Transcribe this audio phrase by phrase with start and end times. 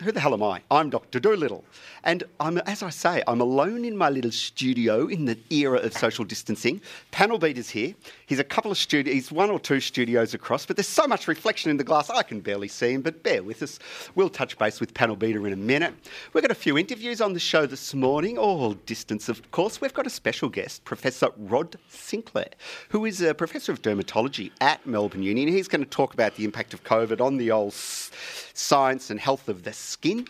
[0.00, 0.62] who the hell am I?
[0.70, 1.20] I'm Dr.
[1.20, 1.64] Dolittle.
[2.04, 5.92] And I'm, as I say, I'm alone in my little studio in the era of
[5.92, 6.80] social distancing.
[7.10, 7.94] Panel Beat is here.
[8.26, 11.28] He's a couple of studios, he's one or two studios across, but there's so much
[11.28, 13.78] reflection in the glass, I can barely see him, but bear with us.
[14.14, 15.94] We'll touch base with Panel Beater in a minute.
[16.32, 19.80] We've got a few interviews on the show this morning, all distance, of course.
[19.80, 22.50] We've got a special guest, Professor Rod Sinclair,
[22.88, 26.44] who is a professor of dermatology at Melbourne Uni, he's going to talk about the
[26.44, 30.26] impact of COVID on the old science and health of the skin.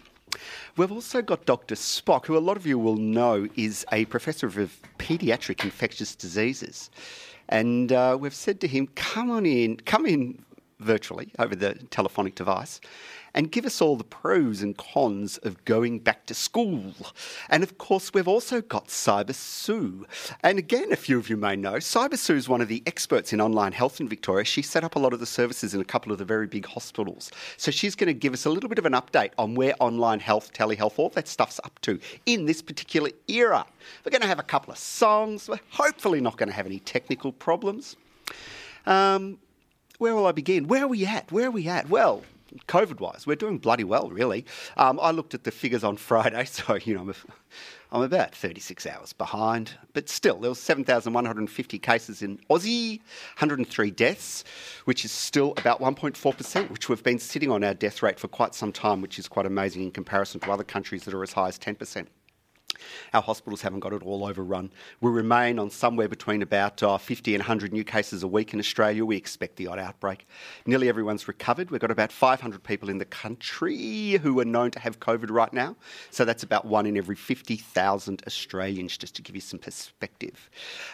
[0.76, 1.74] We've also got Dr.
[1.74, 6.90] Spock, who a lot of you will know is a professor of paediatric infectious diseases.
[7.48, 10.44] And uh, we've said to him, come on in, come in
[10.78, 12.80] virtually over the telephonic device
[13.34, 16.94] and give us all the pros and cons of going back to school.
[17.48, 20.06] And of course, we've also got Cyber Sioux.
[20.42, 23.32] And again, a few of you may know, Cyber Sioux is one of the experts
[23.32, 24.44] in online health in Victoria.
[24.44, 26.66] She set up a lot of the services in a couple of the very big
[26.66, 27.30] hospitals.
[27.56, 30.20] So she's going to give us a little bit of an update on where online
[30.20, 33.66] health, telehealth, all that stuff's up to in this particular era.
[34.04, 35.48] We're going to have a couple of songs.
[35.48, 37.96] We're hopefully not going to have any technical problems.
[38.86, 39.38] Um,
[39.98, 40.66] where will I begin?
[40.66, 41.30] Where are we at?
[41.30, 41.88] Where are we at?
[41.90, 42.22] Well,
[42.66, 44.44] COVID wise, we're doing bloody well, really.
[44.76, 47.14] Um, I looked at the figures on Friday, so, you know, I'm, a,
[47.92, 52.98] I'm about 36 hours behind, but still, there was 7,150 cases in Aussie,
[53.38, 54.44] 103 deaths,
[54.84, 58.54] which is still about 1.4%, which we've been sitting on our death rate for quite
[58.54, 61.48] some time, which is quite amazing in comparison to other countries that are as high
[61.48, 62.06] as 10%.
[63.12, 64.70] Our hospitals haven't got it all overrun.
[65.00, 68.58] We remain on somewhere between about uh, 50 and 100 new cases a week in
[68.58, 69.04] Australia.
[69.04, 70.26] We expect the odd outbreak.
[70.66, 71.70] Nearly everyone's recovered.
[71.70, 75.52] We've got about 500 people in the country who are known to have COVID right
[75.52, 75.76] now.
[76.10, 80.50] So that's about one in every 50,000 Australians, just to give you some perspective.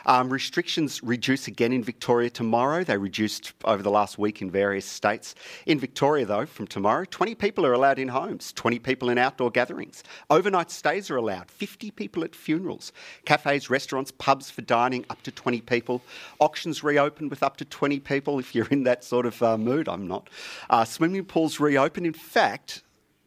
[0.06, 2.84] Um, restrictions reduce again in Victoria tomorrow.
[2.84, 5.34] They reduced over the last week in various states.
[5.67, 9.50] In Victoria, though, from tomorrow, 20 people are allowed in homes, 20 people in outdoor
[9.50, 10.03] gatherings.
[10.31, 11.50] Overnight stays are allowed.
[11.66, 12.93] 50 people at funerals.
[13.25, 16.00] Cafes, restaurants, pubs for dining, up to 20 people.
[16.38, 19.88] Auctions reopen with up to 20 people if you're in that sort of uh, mood.
[19.88, 20.31] I'm not.
[20.71, 22.06] Uh, swimming pools reopen.
[22.06, 22.82] In fact,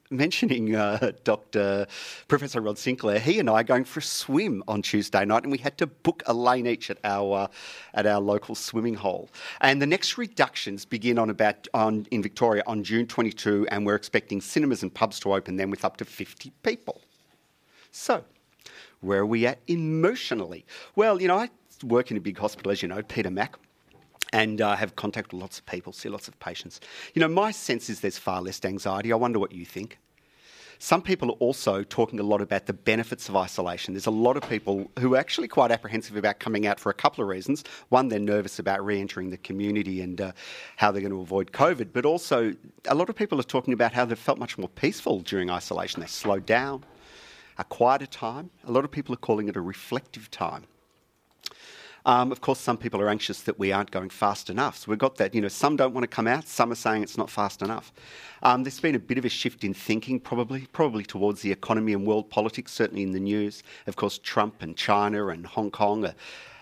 [0.09, 1.85] mentioning uh, Dr.
[2.29, 5.51] Professor Rod Sinclair, he and I are going for a swim on Tuesday night, and
[5.51, 7.47] we had to book a lane each at our uh,
[7.93, 9.29] at our local swimming hole.
[9.59, 13.95] And the next reductions begin on about on in Victoria on June 22, and we're
[13.95, 17.01] expecting cinemas and pubs to open then with up to 50 people.
[17.91, 18.23] So,
[19.01, 20.65] where are we at emotionally?
[20.95, 21.49] Well, you know, I
[21.83, 23.55] work in a big hospital, as you know, Peter Mac
[24.31, 26.79] and uh, have contact with lots of people, see lots of patients.
[27.13, 29.11] You know, my sense is there's far less anxiety.
[29.11, 29.97] I wonder what you think.
[30.81, 33.93] Some people are also talking a lot about the benefits of isolation.
[33.93, 36.93] There's a lot of people who are actually quite apprehensive about coming out for a
[36.93, 37.65] couple of reasons.
[37.89, 40.31] One, they're nervous about re entering the community and uh,
[40.77, 42.53] how they're going to avoid COVID, but also
[42.87, 45.99] a lot of people are talking about how they've felt much more peaceful during isolation.
[45.99, 46.85] They slowed down,
[47.59, 48.49] a quieter time.
[48.65, 50.63] A lot of people are calling it a reflective time.
[52.05, 54.77] Um, of course, some people are anxious that we aren't going fast enough.
[54.77, 57.03] So we've got that, you know, some don't want to come out, some are saying
[57.03, 57.91] it's not fast enough.
[58.41, 61.91] Um, there's been a bit of a shift in thinking, probably, probably towards the economy
[61.91, 63.63] and world politics, certainly in the news.
[63.85, 66.15] Of course, Trump and China and Hong Kong are,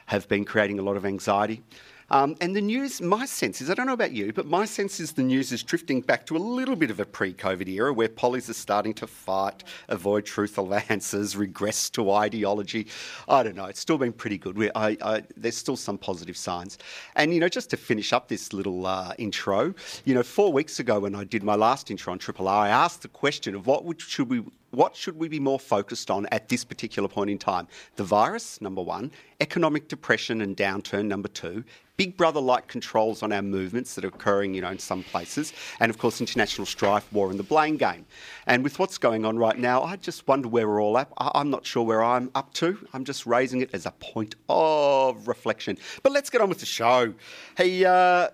[0.07, 1.61] have been creating a lot of anxiety.
[2.09, 4.99] Um, and the news, my sense is, I don't know about you, but my sense
[4.99, 7.91] is the news is drifting back to a little bit of a pre COVID era
[7.91, 12.87] where pollies are starting to fight, avoid truthful answers, regress to ideology.
[13.27, 14.71] I don't know, it's still been pretty good.
[14.75, 16.77] I, I, there's still some positive signs.
[17.15, 19.73] And, you know, just to finish up this little uh, intro,
[20.05, 22.69] you know, four weeks ago when I did my last intro on Triple R, I
[22.69, 24.43] asked the question of what would, should we
[24.77, 27.67] what should we be more focused on at this particular point in time?
[27.95, 29.11] The virus, number one,
[29.41, 31.63] economic depression and downturn, number two,
[31.97, 35.51] big brother like controls on our movements that are occurring, you know, in some places,
[35.79, 38.05] and of course, international strife, war, and the blame game.
[38.45, 41.11] And with what's going on right now, I just wonder where we're all at.
[41.17, 42.77] I'm not sure where I'm up to.
[42.93, 45.79] I'm just raising it as a point of reflection.
[46.03, 47.15] But let's get on with the show.
[47.57, 48.27] Hey, uh,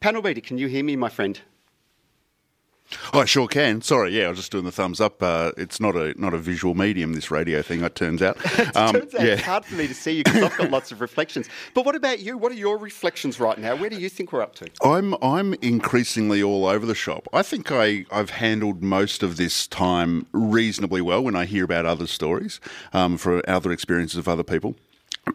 [0.00, 1.38] panel beater, can you hear me, my friend?
[3.12, 3.82] Oh, I sure can.
[3.82, 5.22] Sorry, yeah, I was just doing the thumbs up.
[5.22, 7.12] Uh, it's not a not a visual medium.
[7.12, 8.36] This radio thing, it turns out.
[8.58, 9.32] it um, turns out yeah.
[9.34, 11.48] it's hard for me to see you because I've got lots of reflections.
[11.74, 12.38] But what about you?
[12.38, 13.76] What are your reflections right now?
[13.76, 14.68] Where do you think we're up to?
[14.82, 17.28] I'm I'm increasingly all over the shop.
[17.32, 21.86] I think I I've handled most of this time reasonably well when I hear about
[21.86, 22.60] other stories
[22.92, 24.76] um, for other experiences of other people.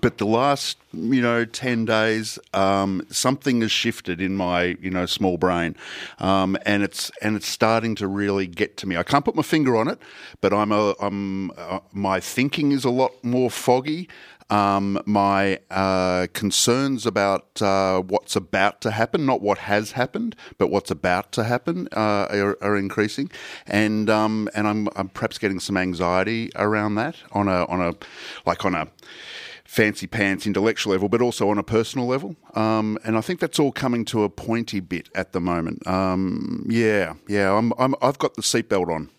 [0.02, 5.06] But the last you know 10 days um, something has shifted in my you know
[5.06, 5.76] small brain.
[6.20, 8.98] Um, and it's and it's starting to really get to me.
[8.98, 10.00] I can't put my finger on it
[10.42, 14.08] but i'm a i'm uh, my thinking is a lot more foggy.
[14.50, 20.72] Um, my uh, concerns about uh, what's about to happen, not what has happened, but
[20.72, 23.30] what's about to happen, uh, are, are, increasing,
[23.66, 27.96] and um, and I'm, I'm perhaps getting some anxiety around that on a on a
[28.46, 28.88] like on a
[29.78, 32.36] fancy pants intellectual level, but also on a personal level.
[32.56, 35.86] Um, and I think that's all coming to a pointy bit at the moment.
[35.86, 39.12] Um, yeah, yeah, I'm, I'm, I've got the seatbelt on.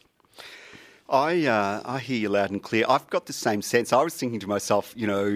[1.09, 2.85] I uh, I hear you loud and clear.
[2.89, 3.93] I've got the same sense.
[3.93, 5.27] I was thinking to myself, you know,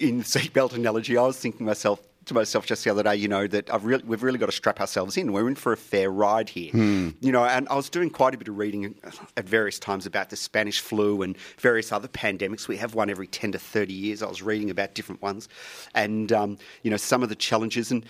[0.00, 3.16] in the seatbelt analogy, I was thinking to myself, to myself just the other day,
[3.16, 5.32] you know, that I've really, we've really got to strap ourselves in.
[5.32, 6.70] We're in for a fair ride here.
[6.70, 7.10] Hmm.
[7.20, 8.94] You know, and I was doing quite a bit of reading
[9.36, 12.68] at various times about the Spanish flu and various other pandemics.
[12.68, 14.22] We have one every 10 to 30 years.
[14.22, 15.48] I was reading about different ones
[15.94, 17.90] and, um, you know, some of the challenges.
[17.90, 18.04] And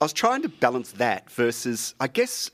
[0.00, 2.50] I was trying to balance that versus, I guess,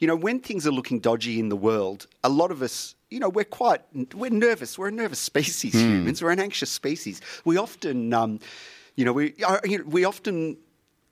[0.00, 3.20] you know, when things are looking dodgy in the world, a lot of us you
[3.20, 3.82] know, we're quite,
[4.16, 4.76] we're nervous.
[4.76, 5.78] We're a nervous species, Hmm.
[5.78, 6.20] humans.
[6.22, 7.20] We're an anxious species.
[7.44, 8.40] We often, um,
[8.96, 10.56] you know, we, uh, you know, we often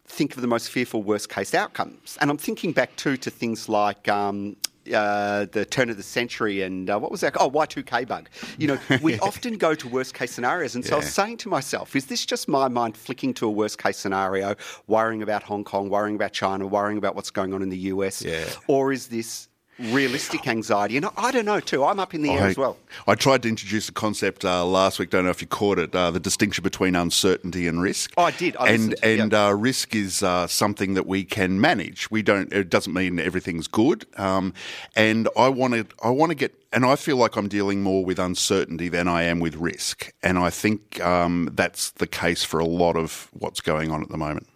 [0.06, 2.18] think of the most fearful worst case outcomes.
[2.20, 4.56] And I'm thinking back too to things like um,
[4.92, 7.34] uh, the turn of the century and uh, what was that?
[7.40, 8.28] Oh, Y2K bug.
[8.58, 10.74] You know, we often go to worst case scenarios.
[10.74, 13.50] And so I was saying to myself, is this just my mind flicking to a
[13.50, 14.56] worst case scenario,
[14.86, 18.22] worrying about Hong Kong, worrying about China, worrying about what's going on in the US?
[18.22, 18.44] Yeah.
[18.66, 19.48] Or is this
[19.78, 20.96] realistic anxiety?
[20.96, 21.84] And I, I don't know too.
[21.84, 22.76] I'm up in the air as well.
[23.06, 25.10] I tried to introduce a concept uh, last week.
[25.10, 25.94] Don't know if you caught it.
[25.94, 28.12] Uh, the distinction between uncertainty and risk.
[28.16, 28.56] Oh, I did.
[28.58, 29.46] I and listened, and yeah.
[29.46, 32.10] uh, risk is uh, something that we can manage.
[32.10, 32.52] We don't.
[32.52, 34.06] It doesn't mean everything's good.
[34.16, 34.54] Um,
[34.96, 35.86] and I want to.
[36.02, 36.54] I want to get.
[36.72, 40.12] And I feel like I'm dealing more with uncertainty than I am with risk.
[40.24, 44.08] And I think um, that's the case for a lot of what's going on at
[44.08, 44.48] the moment.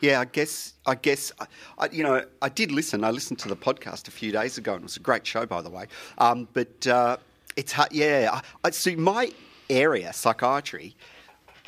[0.00, 0.74] Yeah, I guess.
[0.86, 1.32] I guess.
[1.78, 3.04] I, you know, I did listen.
[3.04, 5.44] I listened to the podcast a few days ago, and it was a great show,
[5.46, 5.86] by the way.
[6.18, 7.18] Um, but uh,
[7.56, 7.92] it's hard.
[7.92, 8.96] Yeah, I, I see.
[8.96, 9.32] My
[9.68, 10.96] area, psychiatry.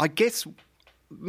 [0.01, 0.47] I guess.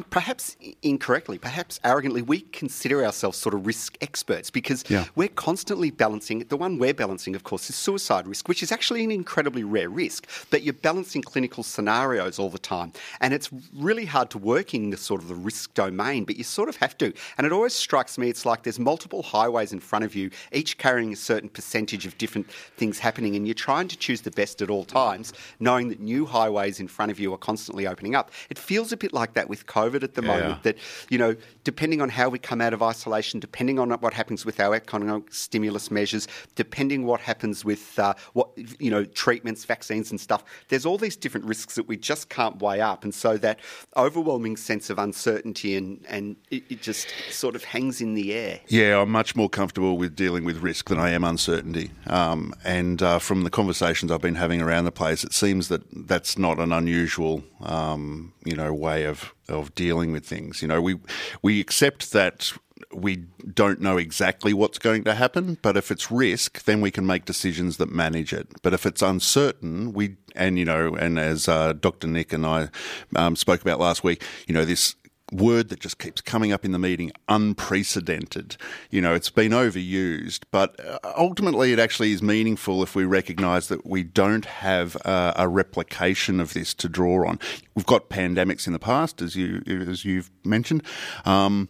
[0.09, 5.05] Perhaps incorrectly, perhaps arrogantly, we consider ourselves sort of risk experts because Yeah.
[5.15, 6.39] we're constantly balancing.
[6.49, 9.89] The one we're balancing, of course, is suicide risk, which is actually an incredibly rare
[9.89, 10.27] risk.
[10.49, 14.89] But you're balancing clinical scenarios all the time, and it's really hard to work in
[14.89, 16.23] the sort of the risk domain.
[16.25, 17.13] But you sort of have to.
[17.37, 20.77] And it always strikes me, it's like there's multiple highways in front of you, each
[20.77, 24.61] carrying a certain percentage of different things happening, and you're trying to choose the best
[24.61, 28.31] at all times, knowing that new highways in front of you are constantly opening up.
[28.49, 30.27] It feels a bit like that with COVID at the Yeah.
[30.33, 30.63] moment.
[30.63, 30.77] That
[31.09, 34.59] you know, depending on how we come out of isolation, depending on what happens with
[34.59, 38.47] our economic stimulus measures, depending what happens with uh, what
[38.79, 40.43] you know treatments, vaccines, and stuff.
[40.69, 43.59] There's all these different risks that we just can't weigh up, and so that
[43.97, 48.59] overwhelming sense of uncertainty and and it, it just sort of hangs in the air.
[48.67, 51.91] Yeah, I'm much more comfortable with dealing with risk than I am uncertainty.
[52.07, 55.81] Um, and uh, from the conversations I've been having around the place, it seems that
[56.07, 60.61] that's not an unusual, um, you know, way of, of dealing with things.
[60.61, 60.99] You know, we
[61.41, 62.53] we accept that
[62.93, 67.05] we don't know exactly what's going to happen, but if it's risk, then we can
[67.05, 68.47] make decisions that manage it.
[68.61, 72.07] But if it's uncertain, we and you know, and as uh, Dr.
[72.07, 72.69] Nick and I
[73.15, 74.95] um, spoke about last week, you know, this
[75.33, 78.55] word that just keeps coming up in the meeting unprecedented
[78.89, 83.67] you know it's been overused but uh, ultimately it actually is meaningful if we recognize
[83.67, 87.39] that we don't have a, a replication of this to draw on
[87.75, 90.83] we've got pandemics in the past as you as you've mentioned
[91.25, 91.67] um,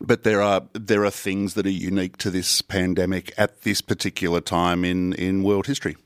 [0.00, 4.40] but there are there are things that are unique to this pandemic at this particular
[4.40, 5.96] time in, in world history.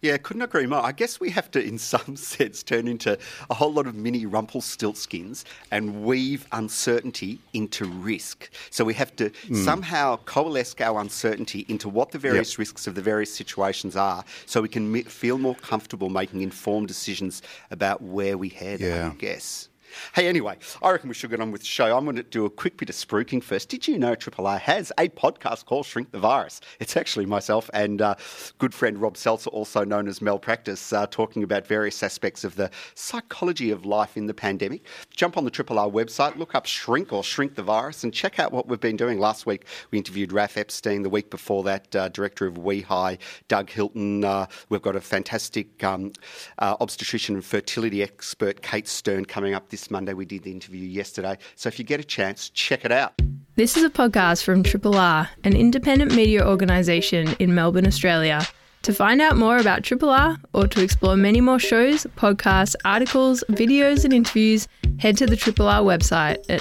[0.00, 0.80] Yeah, couldn't agree more.
[0.80, 3.18] I guess we have to, in some sense, turn into
[3.50, 8.50] a whole lot of mini Rumpelstiltskins and weave uncertainty into risk.
[8.70, 9.54] So we have to hmm.
[9.64, 12.58] somehow coalesce our uncertainty into what the various Yep.
[12.58, 17.42] risks of the various situations are, so we can feel more comfortable making informed decisions
[17.70, 18.80] about where we head.
[18.80, 19.10] Yeah.
[19.12, 19.68] I guess.
[20.14, 21.96] Hey, anyway, I reckon we should get on with the show.
[21.96, 23.68] I'm going to do a quick bit of spruiking first.
[23.68, 26.60] Did you know Triple R has a podcast called Shrink the Virus?
[26.80, 28.14] It's actually myself and uh,
[28.58, 32.70] good friend Rob Seltzer, also known as Malpractice, uh, talking about various aspects of the
[32.94, 34.84] psychology of life in the pandemic.
[35.14, 38.38] Jump on the Triple R website, look up Shrink or Shrink the Virus, and check
[38.38, 39.18] out what we've been doing.
[39.18, 41.02] Last week, we interviewed Raf Epstein.
[41.02, 43.18] The week before that, uh, director of WEHI,
[43.48, 44.24] Doug Hilton.
[44.24, 46.12] Uh, we've got a fantastic um,
[46.58, 50.14] uh, obstetrician and fertility expert, Kate Stern, coming up this Monday.
[50.14, 51.38] We did the interview yesterday.
[51.54, 53.14] So if you get a chance, check it out.
[53.56, 58.46] This is a podcast from Triple R, an independent media organisation in Melbourne, Australia.
[58.82, 63.42] To find out more about Triple R or to explore many more shows, podcasts, articles,
[63.50, 64.68] videos, and interviews,
[64.98, 66.60] head to the Triple R website at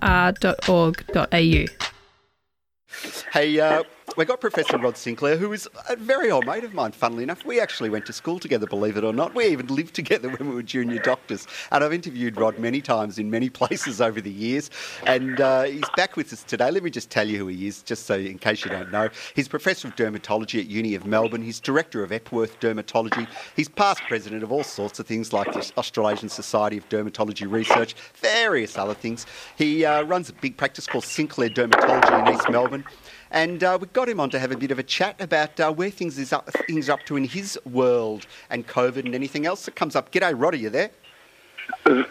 [0.00, 1.64] rrr.org.au.
[3.32, 3.82] Hey, uh,
[4.18, 7.46] we got Professor Rod Sinclair, who is a very old mate of mine, funnily enough.
[7.46, 9.32] We actually went to school together, believe it or not.
[9.32, 11.46] We even lived together when we were junior doctors.
[11.70, 14.70] And I've interviewed Rod many times in many places over the years.
[15.06, 16.68] And uh, he's back with us today.
[16.72, 19.08] Let me just tell you who he is, just so in case you don't know.
[19.36, 21.42] He's Professor of Dermatology at Uni of Melbourne.
[21.42, 23.28] He's Director of Epworth Dermatology.
[23.54, 27.94] He's past president of all sorts of things like the Australasian Society of Dermatology Research,
[28.16, 29.26] various other things.
[29.56, 32.84] He uh, runs a big practice called Sinclair Dermatology in East Melbourne.
[33.30, 35.72] And uh, we got him on to have a bit of a chat about uh,
[35.72, 39.46] where things is up, things are up to in his world and COVID and anything
[39.46, 40.10] else that comes up.
[40.12, 40.90] G'day, Rod, are you there?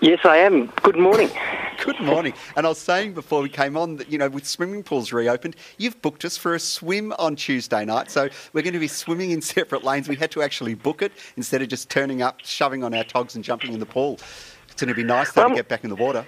[0.02, 0.68] Yes, I am.
[0.84, 1.30] Good morning.
[1.84, 2.34] Good morning.
[2.56, 5.56] And I was saying before we came on that, you know, with swimming pools reopened,
[5.78, 8.10] you've booked us for a swim on Tuesday night.
[8.10, 10.08] So we're going to be swimming in separate lanes.
[10.08, 13.36] We had to actually book it instead of just turning up, shoving on our togs
[13.36, 14.20] and jumping in the pool.
[14.70, 16.26] It's going to be nice though, um, to get back in the water.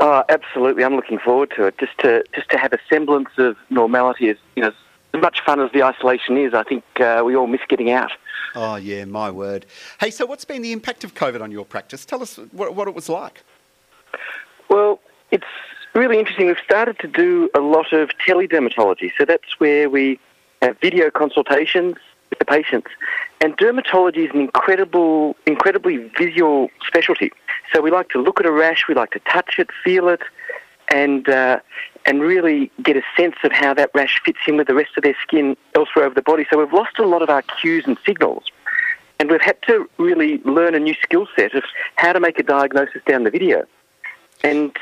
[0.00, 0.84] Oh, absolutely.
[0.84, 1.78] I'm looking forward to it.
[1.78, 4.72] Just to just to have a semblance of normality is, you know,
[5.14, 6.54] as much fun as the isolation is.
[6.54, 8.12] I think uh, we all miss getting out.
[8.54, 9.66] Oh yeah, my word.
[10.00, 12.04] Hey, so what's been the impact of COVID on your practice?
[12.04, 13.42] Tell us what, what it was like.
[14.68, 15.00] Well,
[15.30, 15.44] it's
[15.94, 16.46] really interesting.
[16.46, 19.12] We've started to do a lot of teledermatology.
[19.18, 20.18] So that's where we
[20.62, 21.96] have video consultations
[22.30, 22.88] with the patients.
[23.40, 27.32] And dermatology is an incredible, incredibly visual specialty.
[27.72, 30.22] So we like to look at a rash, we like to touch it, feel it,
[30.88, 31.60] and uh,
[32.04, 35.02] and really get a sense of how that rash fits in with the rest of
[35.02, 36.46] their skin elsewhere over the body.
[36.50, 38.44] So we've lost a lot of our cues and signals,
[39.18, 41.64] and we've had to really learn a new skill set of
[41.96, 43.64] how to make a diagnosis down the video.
[44.44, 44.76] And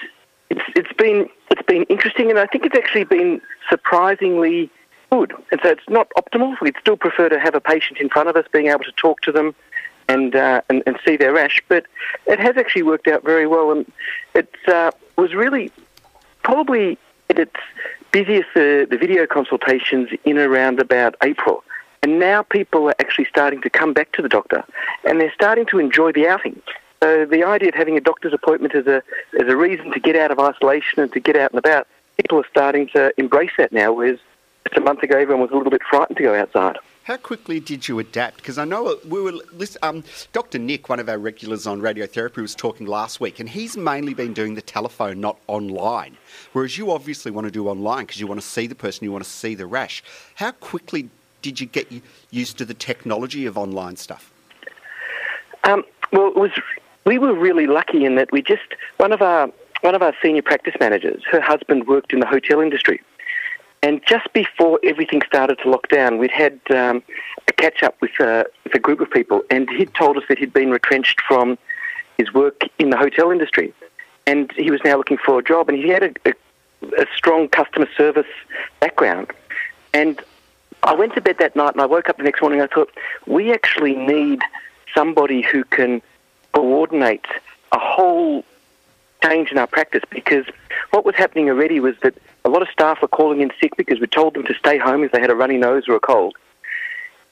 [0.51, 4.71] it's it's been it's been interesting, and I think it's actually been surprisingly
[5.11, 5.33] good.
[5.51, 6.61] And so it's not optimal.
[6.61, 9.21] We'd still prefer to have a patient in front of us, being able to talk
[9.23, 9.55] to them
[10.09, 11.63] and, uh, and, and see their rash.
[11.69, 11.87] But
[12.27, 13.91] it has actually worked out very well, and
[14.35, 15.71] it uh, was really
[16.43, 17.55] probably its
[18.13, 21.65] busiest the, the video consultations in around about April.
[22.03, 24.63] And now people are actually starting to come back to the doctor,
[25.05, 26.61] and they're starting to enjoy the outing.
[27.03, 29.03] So the idea of having a doctor's appointment as a
[29.41, 31.87] as a reason to get out of isolation and to get out and about,
[32.19, 33.93] people are starting to embrace that now.
[33.93, 34.19] Whereas
[34.67, 36.79] just a month ago, everyone was a little bit frightened to go outside.
[37.05, 38.39] How quickly did you adapt?
[38.39, 39.35] Because I know we were.
[39.83, 40.59] Um, Dr.
[40.59, 44.33] Nick, one of our regulars on radiotherapy, was talking last week, and he's mainly been
[44.33, 46.17] doing the telephone, not online.
[46.55, 49.13] Whereas you obviously want to do online because you want to see the person, you
[49.13, 50.03] want to see the rash.
[50.37, 51.11] How quickly
[51.43, 51.93] did you get
[52.31, 54.33] used to the technology of online stuff?
[55.65, 56.53] Um, well, it was.
[57.05, 58.63] We were really lucky in that we just
[58.97, 59.51] one of our
[59.83, 63.03] one of our senior practice managers, her husband worked in the hotel industry.
[63.85, 67.03] And just before everything started to lock down, we'd had um,
[67.47, 70.39] a catch up with, uh, with a group of people, and he'd told us that
[70.39, 71.59] he'd been retrenched from
[72.17, 73.75] his work in the hotel industry,
[74.27, 76.33] and he was now looking for a job, and he had a, a,
[77.03, 78.27] a strong customer service
[78.81, 79.31] background.
[79.93, 80.19] And
[80.83, 82.61] I went to bed that night, and I woke up the next morning.
[82.61, 82.91] and I thought
[83.27, 84.41] we actually need
[84.95, 86.01] somebody who can
[86.55, 87.27] coordinate
[87.71, 88.47] a whole
[89.23, 90.47] change in our practice because
[90.89, 92.15] what was happening already was that
[92.55, 95.13] lot of staff were calling in sick because we told them to stay home if
[95.13, 96.35] they had a runny nose or a cold.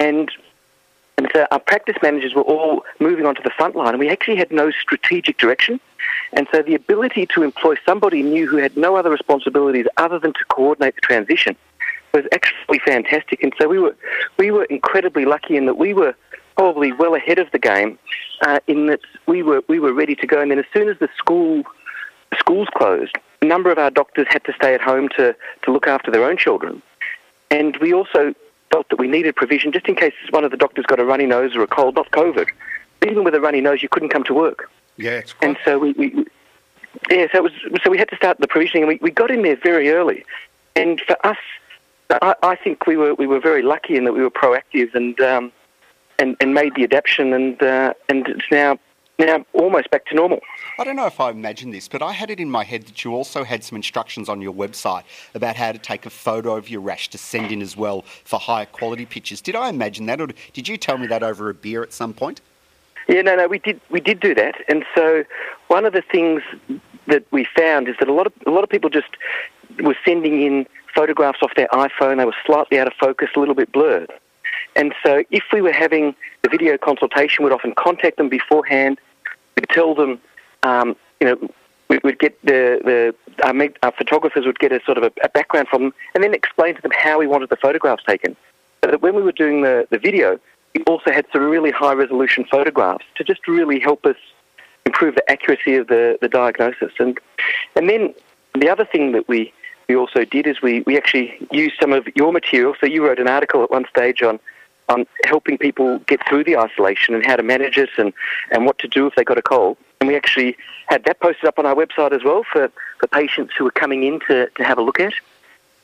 [0.01, 0.31] And
[1.19, 4.37] and so our practice managers were all moving onto the front line, and we actually
[4.37, 5.79] had no strategic direction.
[6.33, 10.33] And so the ability to employ somebody new who had no other responsibilities other than
[10.33, 11.55] to coordinate the transition
[12.13, 13.43] was actually fantastic.
[13.43, 13.95] And so we were
[14.39, 16.15] we were incredibly lucky in that we were
[16.57, 17.99] probably well ahead of the game
[18.41, 20.41] uh, in that we were we were ready to go.
[20.41, 21.63] And then as soon as the school
[22.39, 25.87] schools closed, a number of our doctors had to stay at home to, to look
[25.87, 26.81] after their own children.
[27.51, 28.35] And we also
[28.73, 31.27] felt that we needed provision just in case one of the doctors got a runny
[31.27, 32.47] nose or a cold, not COVID.
[33.07, 34.71] Even with a runny nose, you couldn't come to work.
[34.97, 35.49] Yeah, it's quite...
[35.49, 36.25] And so we, we,
[37.11, 39.31] yeah, so it was, so we had to start the provisioning, and we, we got
[39.31, 40.25] in there very early.
[40.77, 41.39] And for us,
[42.11, 45.19] I, I think we were we were very lucky in that we were proactive and
[45.21, 45.53] um,
[46.19, 48.79] and and made the adaptation, and uh, and it's now
[49.19, 50.41] now almost back to normal.
[50.79, 53.05] I don't know if I imagined this, but I had it in my head that
[53.05, 55.05] you also had some instructions on your website
[55.35, 58.39] about how to take a photo of your rash to send in as well for
[58.39, 59.41] higher quality pictures.
[59.41, 62.13] Did I imagine that, or did you tell me that over a beer at some
[62.15, 62.41] point?
[63.09, 63.81] Yeah, no, no, we did.
[63.91, 65.25] We did do that, and so
[65.67, 66.43] one of the things
[67.09, 69.09] that we found is that a lot of a lot of people just
[69.83, 72.19] were sending in photographs off their iPhone.
[72.19, 74.13] They were slightly out of focus, a little bit blurred.
[74.75, 78.99] And so, if we were having the video consultation, we'd often contact them beforehand.
[79.57, 80.19] We'd tell them,
[80.63, 81.49] um, you know,
[81.89, 83.15] we would get the, the
[83.45, 86.33] our, our, photographers would get a sort of a, a, background from them, and then
[86.33, 88.35] explain to them how we wanted the photographs taken.
[88.81, 90.39] that when we were doing the, the video,
[90.75, 94.17] we also had some really high resolution photographs to just really help us
[94.87, 96.93] improve the accuracy of the, the diagnosis.
[96.99, 97.19] And,
[97.77, 98.15] and then
[98.59, 99.53] the other thing that we,
[99.89, 102.75] we also did is we, we actually used some of your material.
[102.81, 104.41] So you wrote an article at one stage on,
[104.93, 108.13] on helping people get through the isolation and how to manage it and,
[108.51, 109.77] and what to do if they got a cold.
[110.01, 110.57] And we actually
[110.87, 114.03] had that posted up on our website as well for, for patients who were coming
[114.03, 115.15] in to, to have a look at.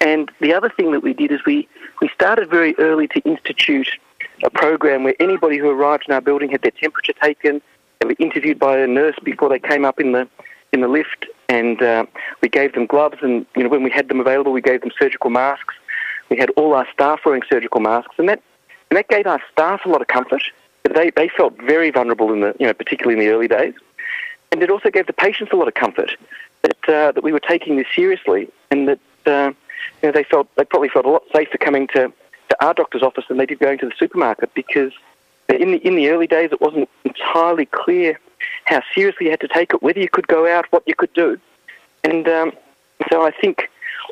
[0.00, 1.68] And the other thing that we did is we,
[2.00, 3.88] we started very early to institute
[4.44, 7.60] a program where anybody who arrived in our building had their temperature taken.
[8.00, 10.28] They were interviewed by a nurse before they came up in the
[10.72, 12.04] in the lift, and uh,
[12.42, 13.16] we gave them gloves.
[13.22, 15.74] And you know, when we had them available, we gave them surgical masks.
[16.28, 18.42] We had all our staff wearing surgical masks, and that
[18.90, 20.42] and that gave our staff a lot of comfort.
[20.84, 23.74] They they felt very vulnerable in the you know particularly in the early days,
[24.52, 26.16] and it also gave the patients a lot of comfort
[26.62, 29.52] that uh, that we were taking this seriously, and that uh,
[30.02, 32.12] you know they felt they probably felt a lot safer coming to
[32.48, 34.92] to our doctor's office than they did going to the supermarket because
[35.48, 38.18] in the in the early days it wasn't entirely clear
[38.64, 41.12] how seriously you had to take it, whether you could go out, what you could
[41.12, 41.38] do,
[42.04, 42.52] and um,
[43.10, 43.68] so I think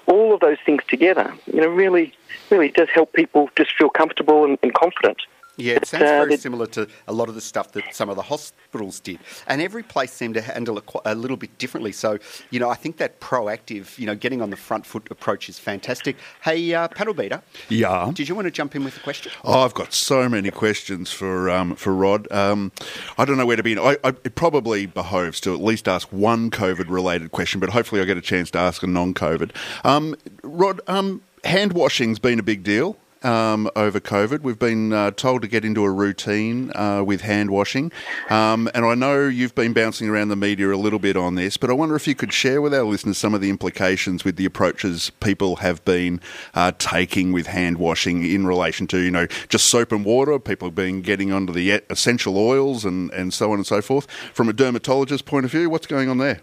[0.06, 2.12] all of those things together, you know, really
[2.50, 5.22] really does help people just feel comfortable and, and confident.
[5.56, 8.16] Yeah, it sounds uh, very similar to a lot of the stuff that some of
[8.16, 11.92] the hospitals did, and every place seemed to handle it a little bit differently.
[11.92, 12.18] So,
[12.50, 15.58] you know, I think that proactive, you know, getting on the front foot approach is
[15.58, 16.16] fantastic.
[16.42, 17.42] Hey, uh, panel beater.
[17.68, 18.10] Yeah.
[18.12, 19.32] Did you want to jump in with a question?
[19.44, 22.30] Oh, I've got so many questions for um, for Rod.
[22.30, 22.72] Um,
[23.16, 23.78] I don't know where to begin.
[23.78, 28.00] I, I, it probably behoves to at least ask one COVID related question, but hopefully
[28.00, 29.52] I get a chance to ask a non COVID.
[29.84, 34.40] Um, Rod, um, hand washing's been a big deal um, over COVID.
[34.40, 37.92] We've been uh, told to get into a routine uh, with hand washing.
[38.30, 41.56] Um, and I know you've been bouncing around the media a little bit on this,
[41.56, 44.36] but I wonder if you could share with our listeners some of the implications with
[44.36, 46.20] the approaches people have been
[46.54, 50.68] uh, taking with hand washing in relation to, you know, just soap and water, people
[50.68, 54.10] have been getting onto the essential oils and, and so on and so forth.
[54.32, 56.40] From a dermatologist point of view, what's going on there?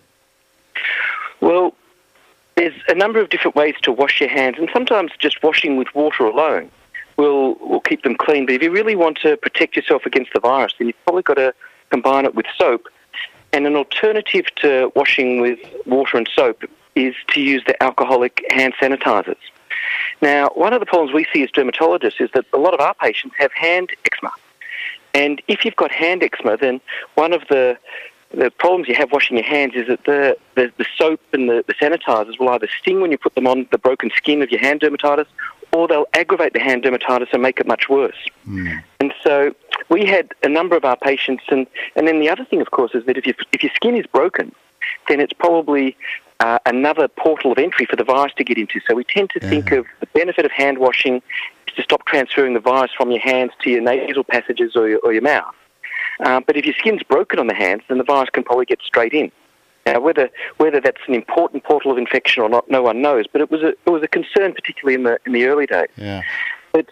[1.42, 1.76] Well,
[2.56, 5.94] there's a number of different ways to wash your hands, and sometimes just washing with
[5.96, 6.70] water alone
[7.18, 8.46] will will keep them clean.
[8.46, 11.36] But if you really want to protect yourself against the virus, then you've probably got
[11.36, 11.54] to
[11.90, 12.88] combine it with soap.
[13.52, 16.64] And an alternative to washing with water and soap
[16.96, 19.38] is to use the alcoholic hand sanitizers.
[20.22, 22.94] Now, one of the problems we see as dermatologists is that a lot of our
[22.96, 24.32] patients have hand eczema.
[25.14, 26.82] And if you've got hand eczema, then
[27.16, 27.78] one of the
[28.34, 31.64] the problems you have washing your hands is that the, the, the soap and the,
[31.68, 34.60] the sanitizers will either sting when you put them on the broken skin of your
[34.60, 35.28] hand dermatitis
[35.72, 38.16] or they'll aggravate the hand dermatitis and make it much worse.
[38.48, 38.84] Mm.
[39.00, 39.56] And so
[39.90, 42.92] we had a number of our patients, and, and then the other thing, of course,
[42.94, 44.54] is that if, you, if your skin is broken,
[45.08, 45.98] then it's probably
[46.40, 48.80] uh, another portal of entry for the virus to get into.
[48.88, 49.50] So we tend to yeah.
[49.50, 51.22] think of the benefit of hand washing
[51.68, 55.00] is to stop transferring the virus from your hands to your nasal passages or your,
[55.00, 55.56] or your mouth.
[56.20, 58.80] Uh, but if your skin's broken on the hands, then the virus can probably get
[58.82, 59.32] straight in.
[59.86, 63.26] Now, whether whether that's an important portal of infection or not, no one knows.
[63.32, 65.90] But it was a it was a concern, particularly in the in the early days.
[65.98, 66.22] Yeah.
[66.72, 66.88] But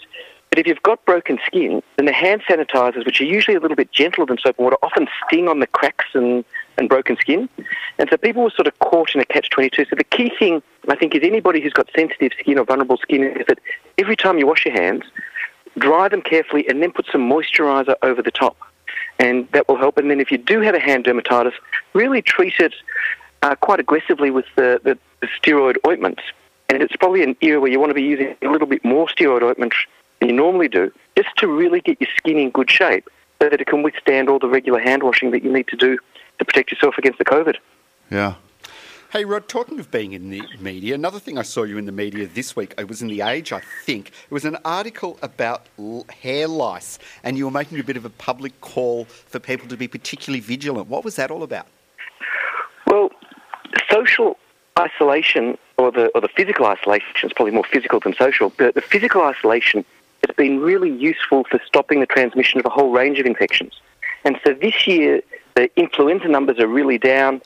[0.49, 3.77] but if you've got broken skin, then the hand sanitizers, which are usually a little
[3.77, 6.43] bit gentler than soap and water, often sting on the cracks and,
[6.77, 7.47] and broken skin.
[7.97, 9.89] And so people were sort of caught in a catch-22.
[9.89, 13.23] So the key thing, I think, is anybody who's got sensitive skin or vulnerable skin
[13.23, 13.59] is that
[13.97, 15.03] every time you wash your hands,
[15.77, 18.57] dry them carefully and then put some moisturizer over the top
[19.21, 19.97] and that will help.
[19.97, 21.53] And then if you do have a hand dermatitis,
[21.93, 22.73] really treat it
[23.43, 26.23] uh, quite aggressively with the, the, the steroid ointments.
[26.69, 29.07] And it's probably an era where you want to be using a little bit more
[29.07, 29.73] steroid ointment
[30.19, 33.07] than you normally do, just to really get your skin in good shape
[33.39, 35.97] so that it can withstand all the regular hand washing that you need to do
[36.39, 37.57] to protect yourself against the COVID.
[38.09, 38.35] Yeah.
[39.11, 41.91] Hey, Rod, talking of being in the media, another thing I saw you in the
[41.91, 44.07] media this week, it was in The Age, I think.
[44.07, 45.67] It was an article about
[46.21, 49.75] hair lice, and you were making a bit of a public call for people to
[49.75, 50.87] be particularly vigilant.
[50.87, 51.67] What was that all about?
[52.87, 53.09] Well,
[53.89, 54.37] social
[54.79, 58.81] isolation, or the, or the physical isolation, is probably more physical than social, but the
[58.81, 59.83] physical isolation
[60.25, 63.73] has been really useful for stopping the transmission of a whole range of infections.
[64.23, 65.21] And so this year,
[65.55, 67.41] the influenza numbers are really down.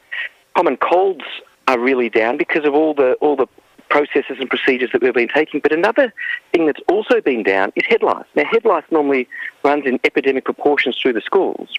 [0.54, 1.26] Common colds
[1.68, 3.48] are really down because of all the all the
[3.90, 5.60] processes and procedures that we've been taking.
[5.60, 6.14] But another
[6.52, 8.26] thing that's also been down is head lice.
[8.36, 9.28] Now, head lice normally
[9.64, 11.70] runs in epidemic proportions through the schools,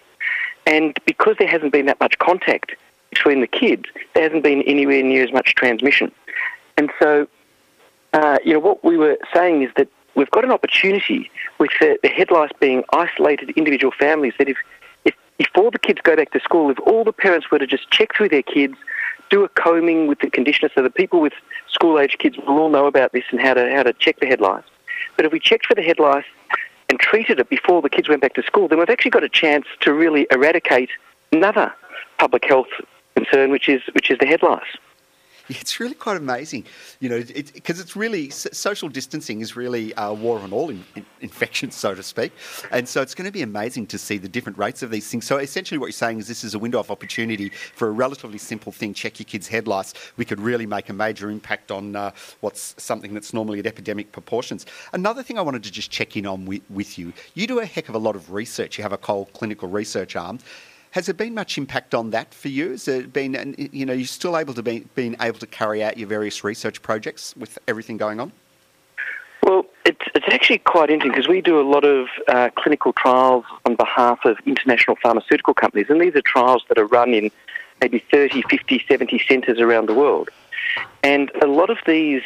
[0.66, 2.76] and because there hasn't been that much contact
[3.10, 6.12] between the kids, there hasn't been anywhere near as much transmission.
[6.76, 7.26] And so,
[8.12, 11.98] uh, you know, what we were saying is that we've got an opportunity with the,
[12.02, 14.56] the head lice being isolated individual families that if,
[15.04, 17.90] if before the kids go back to school, if all the parents were to just
[17.90, 18.74] check through their kids,
[19.30, 21.32] do a combing with the conditioner so the people with
[21.68, 24.26] school age kids will all know about this and how to how to check the
[24.26, 24.64] head lice.
[25.16, 26.24] But if we checked for the head lice
[26.88, 29.28] and treated it before the kids went back to school, then we've actually got a
[29.28, 30.90] chance to really eradicate
[31.32, 31.72] another
[32.18, 32.68] public health
[33.16, 34.62] concern, which is which is the head lice.
[35.66, 36.64] It's really quite amazing,
[37.00, 40.84] you know, because it, it's really social distancing is really a war on all in,
[40.96, 42.32] in, infections, so to speak,
[42.72, 45.24] and so it's going to be amazing to see the different rates of these things.
[45.24, 48.38] So essentially, what you're saying is this is a window of opportunity for a relatively
[48.38, 49.94] simple thing: check your kids' head lice.
[50.16, 54.12] We could really make a major impact on uh, what's something that's normally at epidemic
[54.12, 54.66] proportions.
[54.92, 57.66] Another thing I wanted to just check in on with, with you: you do a
[57.66, 58.78] heck of a lot of research.
[58.78, 60.40] You have a whole clinical research arm.
[60.96, 62.70] Has there been much impact on that for you?
[62.70, 65.98] Has there been, you know, you're still able to be being able to carry out
[65.98, 68.32] your various research projects with everything going on?
[69.42, 73.44] Well, it's, it's actually quite interesting because we do a lot of uh, clinical trials
[73.66, 77.30] on behalf of international pharmaceutical companies, and these are trials that are run in
[77.82, 80.30] maybe 30, 50, 70 centres around the world.
[81.02, 82.22] And a lot of these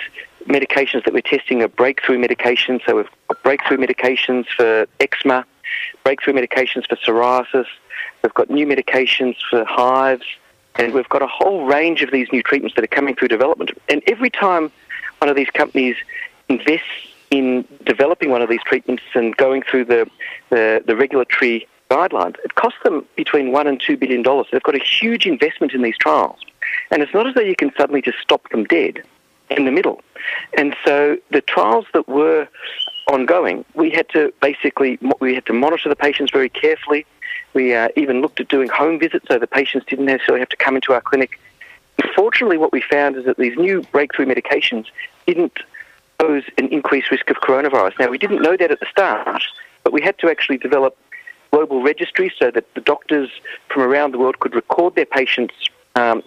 [0.46, 2.80] medications that we're testing are breakthrough medications.
[2.86, 5.44] So we've got breakthrough medications for eczema,
[6.04, 7.66] breakthrough medications for psoriasis,
[8.22, 10.24] We've got new medications for hives,
[10.76, 13.70] and we've got a whole range of these new treatments that are coming through development.
[13.88, 14.70] And every time
[15.18, 15.96] one of these companies
[16.48, 16.86] invests
[17.30, 20.10] in developing one of these treatments and going through the,
[20.50, 24.46] the, the regulatory guidelines, it costs them between one and two billion dollars.
[24.52, 26.38] They've got a huge investment in these trials.
[26.90, 29.02] And it's not as though you can suddenly just stop them dead
[29.50, 30.02] in the middle.
[30.56, 32.48] And so the trials that were
[33.06, 37.06] ongoing, we had to basically we had to monitor the patients very carefully.
[37.52, 40.56] We uh, even looked at doing home visits so the patients didn't necessarily have to
[40.56, 41.38] come into our clinic.
[42.02, 44.86] Unfortunately, what we found is that these new breakthrough medications
[45.26, 45.58] didn't
[46.18, 47.98] pose an increased risk of coronavirus.
[47.98, 49.42] Now, we didn't know that at the start,
[49.84, 50.96] but we had to actually develop
[51.50, 53.30] global registries so that the doctors
[53.68, 55.54] from around the world could record their patients
[55.96, 56.22] um,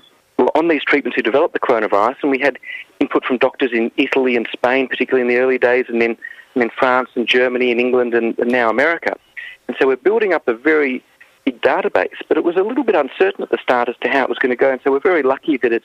[0.56, 2.18] on these treatments who developed the coronavirus.
[2.22, 2.58] And we had
[3.00, 6.12] input from doctors in Italy and Spain, particularly in the early days, and then,
[6.54, 9.16] and then France and Germany and England and, and now America.
[9.68, 11.04] And so we're building up a very
[11.46, 14.24] big database, but it was a little bit uncertain at the start as to how
[14.24, 14.72] it was going to go.
[14.72, 15.84] And so we're very lucky that it,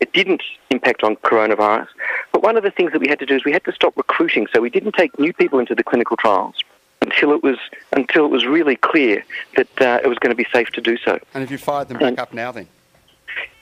[0.00, 1.88] it didn't impact on coronavirus.
[2.32, 3.96] But one of the things that we had to do is we had to stop
[3.96, 4.46] recruiting.
[4.52, 6.56] So we didn't take new people into the clinical trials
[7.02, 7.58] until it was
[7.92, 9.24] until it was really clear
[9.56, 11.18] that uh, it was going to be safe to do so.
[11.34, 12.68] And have you fired them back and, up now then?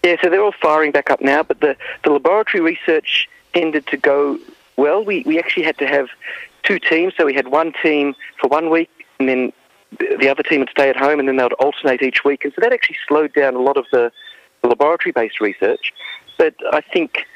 [0.03, 3.97] Yeah, so they're all firing back up now, but the, the laboratory research tended to
[3.97, 4.39] go
[4.77, 5.05] well.
[5.05, 6.09] We, we actually had to have
[6.63, 9.53] two teams, so we had one team for one week and then
[9.99, 12.45] the other team would stay at home and then they would alternate each week.
[12.45, 14.11] And so that actually slowed down a lot of the,
[14.63, 15.93] the laboratory-based research.
[16.37, 17.27] But I think,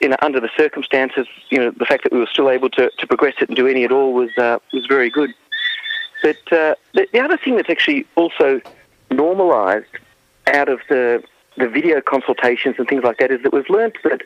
[0.00, 2.90] you know, under the circumstances, you know, the fact that we were still able to,
[2.90, 5.30] to progress it and do any at all was uh, was very good.
[6.22, 8.60] But uh, the, the other thing that's actually also
[9.10, 9.86] normalised
[10.46, 11.22] out of the
[11.56, 14.22] the video consultations and things like that is that we've learned that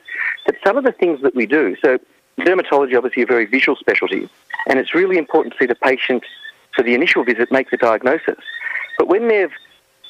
[0.47, 1.77] that some of the things that we do.
[1.83, 1.99] So
[2.39, 4.29] dermatology, obviously, a very visual specialty,
[4.69, 6.25] and it's really important to see the patient
[6.75, 8.39] for the initial visit, make the diagnosis.
[8.99, 9.53] But when they've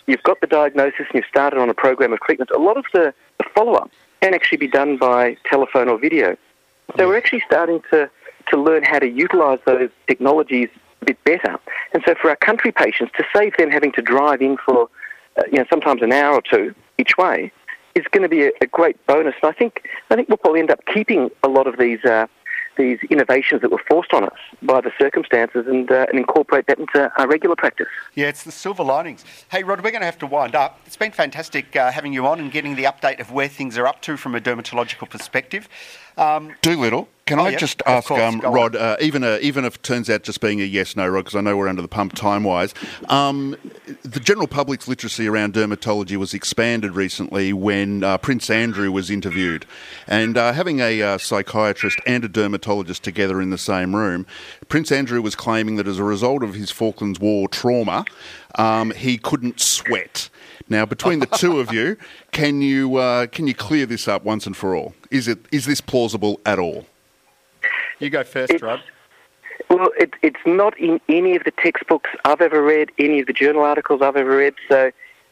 [0.07, 2.85] you've got the diagnosis and you've started on a program of treatment, a lot of
[2.93, 6.37] the, the follow-up can actually be done by telephone or video.
[6.97, 8.11] So we're actually starting to,
[8.49, 10.69] to learn how to utilise those technologies
[11.03, 11.59] a bit better.
[11.95, 14.89] And so for our country patients, to save them having to drive in for,
[15.39, 17.51] uh, you know, sometimes an hour or two each way,
[17.95, 19.35] is going to be a, a, great bonus.
[19.43, 22.27] And I think I think we'll probably end up keeping a lot of these uh,
[22.77, 26.79] these innovations that were forced on us by the circumstances and, uh, and incorporate that
[26.79, 27.89] into our regular practice.
[28.15, 29.25] Yeah, it's the silver linings.
[29.51, 30.81] Hey, Rod, we're going to have to wind up.
[30.87, 33.87] It's been fantastic uh, having you on and getting the update of where things are
[33.87, 35.69] up to from a dermatological perspective.
[36.17, 39.77] Um, Dolittle, can oh, I yep, just ask um, Rod, uh, even a, even if
[39.77, 41.87] it turns out just being a yes no, Rod, because I know we're under the
[41.87, 42.75] pump time wise,
[43.09, 43.57] um,
[44.03, 49.65] the general public's literacy around dermatology was expanded recently when uh, Prince Andrew was interviewed.
[50.09, 54.27] And uh, having a uh, psychiatrist and a dermatologist together in the same room,
[54.69, 58.07] Prince Andrew was claiming that as a result of his Falklands War trauma,
[58.57, 60.31] um, he couldn't sweat.
[60.69, 61.97] Now, between the two of you,
[62.33, 64.95] can you uh, can you clear this up once and for all?
[65.11, 66.87] Is it is this plausible at all?
[67.99, 68.83] You go first, it's, Rod.
[69.69, 73.33] Well, it, it's not in any of the textbooks I've ever read, any of the
[73.33, 74.55] journal articles I've ever read.
[74.69, 74.91] So,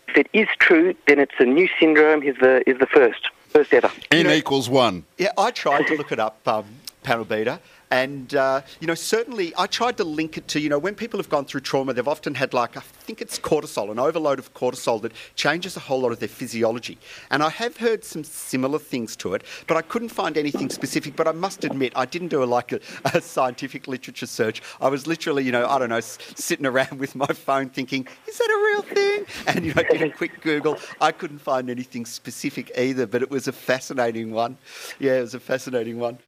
[0.09, 2.23] if it is true, then it's a new syndrome.
[2.23, 3.91] Is the is the first first ever.
[4.11, 5.05] N you know, equals one.
[5.17, 6.67] Yeah, I tried to look it up, um,
[7.03, 7.61] panel beater.
[7.91, 11.19] And, uh, you know, certainly I tried to link it to, you know, when people
[11.19, 14.53] have gone through trauma, they've often had like, I think it's cortisol, an overload of
[14.53, 16.99] cortisol that changes a whole lot of their physiology.
[17.31, 21.17] And I have heard some similar things to it, but I couldn't find anything specific.
[21.17, 24.61] But I must admit, I didn't do a, like a, a scientific literature search.
[24.83, 28.07] I was literally, you know, I don't know, s- sitting around with my phone thinking,
[28.27, 29.25] is that a real thing?
[29.47, 30.77] And, you know, did a quick Google.
[31.01, 34.59] I couldn't find anything specific either, but it was a fascinating one.
[34.99, 36.19] Yeah, it was a fascinating one.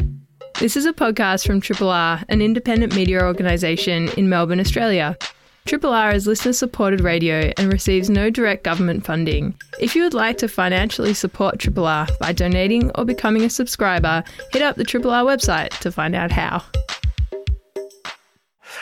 [0.61, 5.17] This is a podcast from Triple R, an independent media organisation in Melbourne, Australia.
[5.65, 9.55] Triple R is listener supported radio and receives no direct government funding.
[9.81, 14.23] If you would like to financially support Triple R by donating or becoming a subscriber,
[14.53, 16.63] hit up the Triple R website to find out how.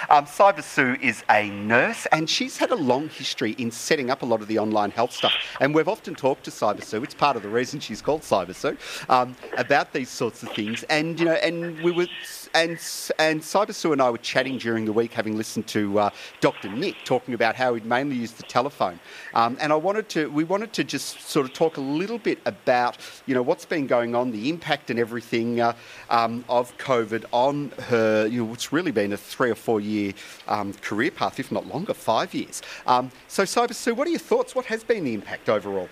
[0.09, 4.23] Um, Cyber Sioux is a nurse and she's had a long history in setting up
[4.23, 5.33] a lot of the online health stuff.
[5.61, 8.55] And we've often talked to Cyber Sioux, it's part of the reason she's called Cyber
[8.55, 8.77] Sioux,
[9.09, 10.83] um, about these sorts of things.
[10.85, 12.07] And, you know, and we were
[12.55, 12.73] and
[13.19, 16.69] and Cyber Sioux and I were chatting during the week, having listened to uh, Dr.
[16.69, 19.01] Nick talking about how he'd mainly used the telephone.
[19.35, 22.39] Um, and I wanted to, we wanted to just sort of talk a little bit
[22.47, 25.75] about, you know, what's been going on, the impact and everything uh,
[26.11, 28.27] um, of COVID on her.
[28.27, 30.13] You know, it's really been a three or four year
[30.47, 32.63] um, career path, if not longer, five years.
[32.87, 34.55] Um, so, Cyber Sioux, what are your thoughts?
[34.55, 35.89] What has been the impact overall?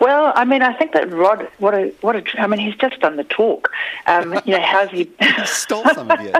[0.00, 3.00] Well, I mean, I think that Rod, what a, what a, I mean, he's just
[3.00, 3.70] done the talk.
[4.06, 5.10] Um, you know, how's he?
[5.20, 6.32] he stole some of you.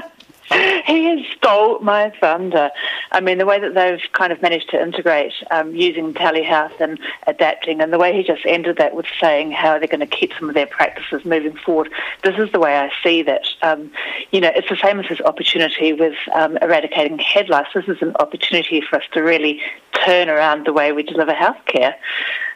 [0.85, 2.70] he has stole my thunder.
[3.12, 6.99] I mean, the way that they've kind of managed to integrate um, using telehealth and
[7.27, 10.33] adapting, and the way he just ended that with saying how they're going to keep
[10.38, 11.90] some of their practices moving forward.
[12.23, 13.47] This is the way I see that.
[13.62, 13.90] Um,
[14.31, 17.66] you know, it's the same as his opportunity with um, eradicating head lice.
[17.75, 19.61] This is an opportunity for us to really
[20.05, 21.94] turn around the way we deliver healthcare.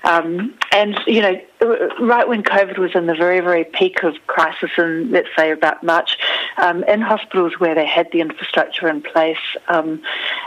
[0.05, 1.41] Um, and, you know,
[2.01, 5.83] right when COVID was in the very, very peak of crisis in, let's say, about
[5.83, 6.17] March,
[6.57, 9.37] um, in hospitals where they had the infrastructure in place
[9.69, 10.03] um,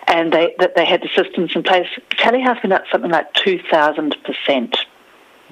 [0.07, 4.75] and they, that they had the systems in place, telehealth went up something like 2,000%.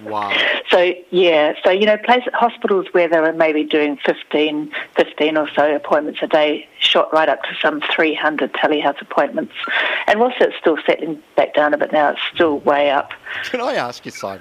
[0.03, 0.33] Wow.
[0.69, 5.49] So yeah, so you know, place hospitals where they were maybe doing 15, 15 or
[5.53, 9.53] so appointments a day shot right up to some 300 telehealth appointments.
[10.07, 13.11] And whilst it's still settling back down a bit now, it's still way up.
[13.43, 14.39] Can I ask you, Cyber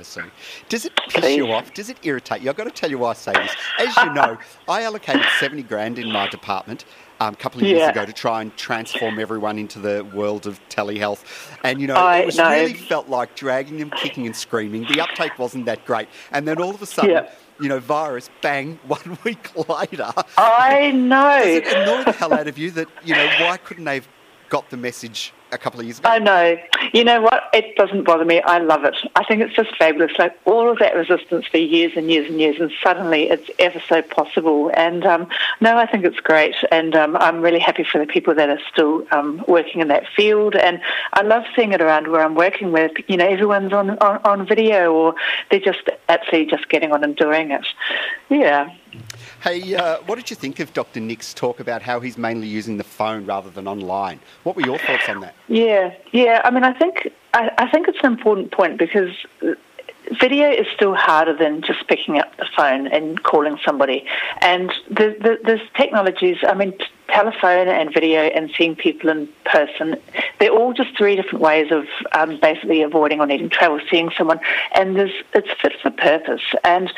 [0.69, 1.37] does it piss Please.
[1.37, 1.75] you off?
[1.75, 2.51] Does it irritate you?
[2.51, 3.57] I've got to tell you why I say this.
[3.79, 4.39] As you know,
[4.69, 6.85] I allocated 70 grand in my department
[7.21, 7.91] um, a couple of years Yeah.
[7.91, 11.25] ago to try and transform everyone into the world of telehealth.
[11.65, 12.51] And, you know, I it was know.
[12.51, 14.87] really felt like dragging them, kicking and screaming.
[14.93, 16.09] The uptake wasn't that great.
[16.33, 17.31] And then all of a sudden, Yeah.
[17.61, 20.13] you know, virus, bang, one week later.
[20.37, 21.41] I know.
[21.43, 24.09] Does it annoy the hell out of you that, you know, why couldn't they have
[24.49, 26.09] got the message a couple of years ago?
[26.09, 26.57] I know.
[26.93, 27.45] You know what?
[27.53, 28.41] It doesn't bother me.
[28.41, 28.97] I love it.
[29.17, 30.13] I think it's just fabulous.
[30.19, 33.81] Like all of that resistance for years and years and years, and suddenly it's ever
[33.89, 34.71] so possible.
[34.75, 35.29] And um,
[35.61, 36.55] no, I think it's great.
[36.71, 40.05] And um, I'm really happy for the people that are still um, working in that
[40.17, 40.55] field.
[40.55, 40.81] And
[41.13, 44.47] I love seeing it around where I'm working with, you know, everyone's on, on, on
[44.47, 45.15] video or
[45.51, 47.67] they're just actually just getting on and doing it.
[48.29, 48.71] Yeah.
[49.41, 50.99] Hey, uh, what did you think of Dr.
[50.99, 54.19] Nick's talk about how he's mainly using the phone rather than online?
[54.43, 55.35] What were your thoughts on that?
[55.49, 56.43] Yeah, yeah.
[56.45, 59.11] I mean, I think I, I think it's an important point because
[60.21, 64.07] video is still harder than just picking up the phone and calling somebody.
[64.41, 66.39] And the, the, there's technologies.
[66.43, 66.75] I mean,
[67.09, 69.97] telephone and video and seeing people in person.
[70.39, 74.41] They're all just three different ways of um, basically avoiding or needing travel, seeing someone,
[74.75, 76.43] and it's fit for purpose.
[76.65, 76.93] And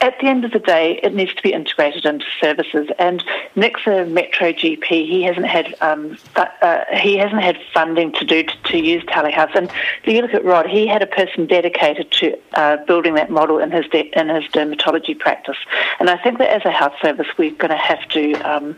[0.00, 2.88] at the end of the day, it needs to be integrated into services.
[2.98, 3.22] And
[3.54, 4.88] Nick's a Metro GP.
[4.88, 9.54] He hasn't had um, uh, he hasn't had funding to do to, to use telehealth.
[9.54, 9.70] And
[10.04, 13.70] you look at Rod, he had a person dedicated to uh, building that model in
[13.70, 15.58] his de- in his dermatology practice.
[15.98, 18.76] And I think that as a health service, we're going to have to um,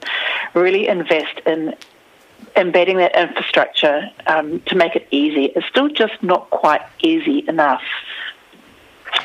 [0.54, 1.74] really invest in
[2.56, 5.46] embedding that infrastructure um, to make it easy.
[5.46, 7.82] It's still just not quite easy enough.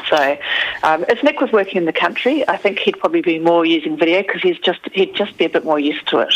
[0.10, 0.38] So,
[0.84, 3.98] um, if Nick was working in the country, I think he'd probably be more using
[3.98, 6.34] video because he's just he'd just be a bit more used to it.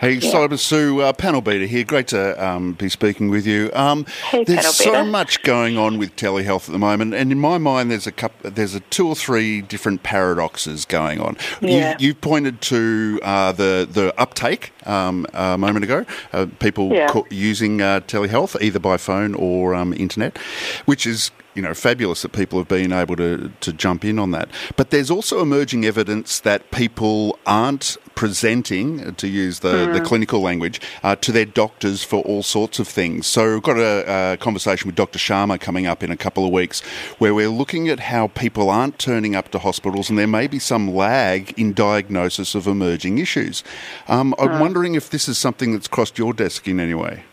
[0.00, 1.84] Hey, Cyber Sioux, uh, panel beater here.
[1.84, 3.70] Great to um, be speaking with you.
[3.74, 7.58] Um, Hey, there's so much going on with telehealth at the moment, and in my
[7.58, 11.36] mind, there's a couple, there's a two or three different paradoxes going on.
[11.60, 11.96] Yeah.
[11.98, 17.08] You, you pointed to uh, the the uptake um, a moment ago, uh, people Yeah.
[17.08, 20.38] co- using uh, telehealth either by phone or um, internet,
[20.86, 24.30] which is you know fabulous that people have been able to to jump in on
[24.32, 24.48] that.
[24.76, 30.80] But there's also emerging evidence that people aren't presenting, to use the, the clinical language,
[31.02, 33.26] uh, to their doctors for all sorts of things.
[33.26, 35.18] So we've got a, a conversation with Dr.
[35.18, 36.80] Sharma coming up in a couple of weeks
[37.18, 40.58] where we're looking at how people aren't turning up to hospitals and there may be
[40.58, 43.62] some lag in diagnosis of emerging issues.
[44.08, 47.24] Um, I'm wondering if this is something that's crossed your desk in any way.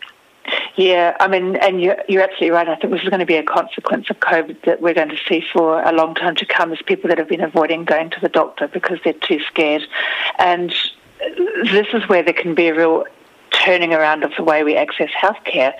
[0.76, 2.68] Yeah, I mean, and you're, you're absolutely right.
[2.68, 5.18] I think this is going to be a consequence of COVID that we're going to
[5.28, 8.20] see for a long time to come as people that have been avoiding going to
[8.20, 9.82] the doctor because they're too scared.
[10.38, 10.74] And
[11.64, 13.04] this is where there can be a real
[13.52, 15.72] turning around of the way we access healthcare.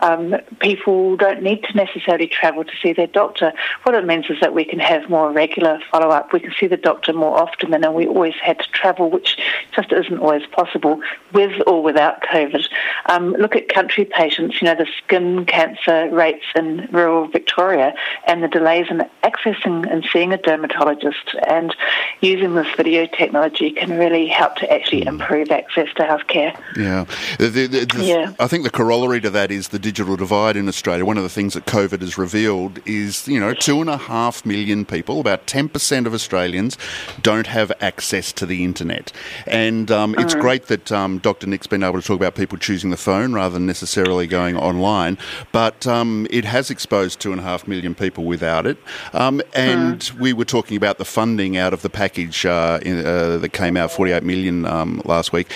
[0.00, 3.52] Um, people don't need to necessarily travel to see their doctor.
[3.84, 6.32] What it means is that we can have more regular follow up.
[6.32, 9.36] We can see the doctor more often than we always had to travel, which
[9.74, 11.00] just isn't always possible
[11.32, 12.68] with or without COVID.
[13.06, 17.94] Um, look at country patients, you know, the skin cancer rates in rural Victoria
[18.26, 21.74] and the delays in accessing and seeing a dermatologist and
[22.20, 25.08] using this video technology can really help to actually mm.
[25.08, 26.58] improve access to healthcare.
[26.76, 27.04] Yeah.
[27.38, 28.32] The, the, the, yeah.
[28.38, 31.04] I think the corollary to that is the digital divide in Australia.
[31.04, 34.44] One of the things that COVID has revealed is, you know, two and a half
[34.44, 36.78] million people, about 10% of Australians,
[37.22, 39.12] don't have access to the internet.
[39.46, 40.40] And um, it's mm.
[40.40, 41.46] great that um, Dr.
[41.46, 45.18] Nick's been able to talk about people choosing the phone rather than necessarily going online,
[45.52, 48.78] but um, it has exposed two and a half million people without it.
[49.12, 50.18] Um, and mm.
[50.18, 53.76] we were talking about the funding out of the package uh, in, uh, that came
[53.76, 55.52] out, 48 million um, last week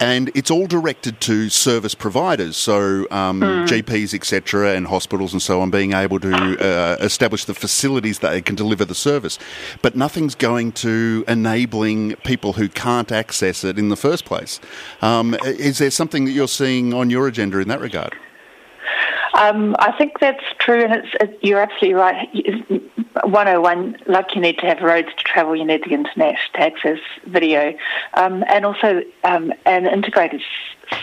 [0.00, 3.66] and it's all directed to service providers, so um, mm.
[3.66, 8.30] GPs, etc., and hospitals and so on, being able to uh, establish the facilities that
[8.30, 9.38] they can deliver the service.
[9.82, 14.58] But nothing's going to enabling people who can't access it in the first place.
[15.02, 18.16] Um, is there something that you're seeing on your agenda in that regard?
[19.34, 22.28] Um, I think that's true, and it's, it, you're absolutely right.
[23.24, 26.98] 101, like you need to have roads to travel, you need the internet to access
[27.26, 27.74] video,
[28.14, 30.42] um, and also um, an integrated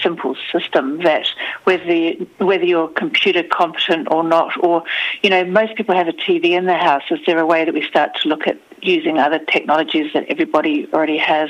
[0.01, 1.25] simple system that
[1.63, 4.83] whether whether you're computer competent or not, or
[5.21, 7.03] you know most people have a TV in their house.
[7.09, 10.87] Is there a way that we start to look at using other technologies that everybody
[10.93, 11.49] already has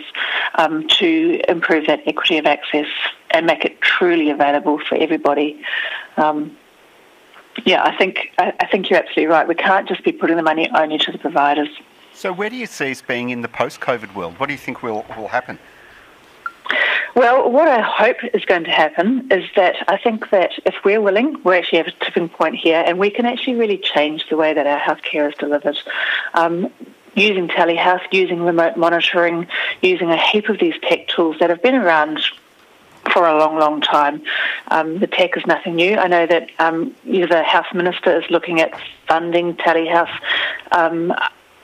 [0.56, 2.88] um, to improve that equity of access
[3.32, 5.62] and make it truly available for everybody?
[6.18, 6.56] Um,
[7.65, 9.48] yeah, I think I, I think you're absolutely right.
[9.48, 11.70] We can't just be putting the money only to the providers.
[12.13, 14.39] So, where do you see us being in the post-COVID world?
[14.39, 15.60] What do you think will will happen?
[17.15, 21.02] Well, what I hope is going to happen is that I think that if we're
[21.02, 24.38] willing, we're actually at a tipping point here, and we can actually really change the
[24.38, 25.78] way that our healthcare is delivered.
[26.36, 26.72] Um,
[27.15, 29.48] using telehealth, using remote monitoring,
[29.82, 32.20] using a heap of these tech tools that have been around
[33.12, 34.22] for a long, long time.
[34.70, 35.98] Um, the tech is nothing new.
[35.98, 40.13] I know that um, the Health Minister is looking at funding telehealth
[40.72, 41.13] um,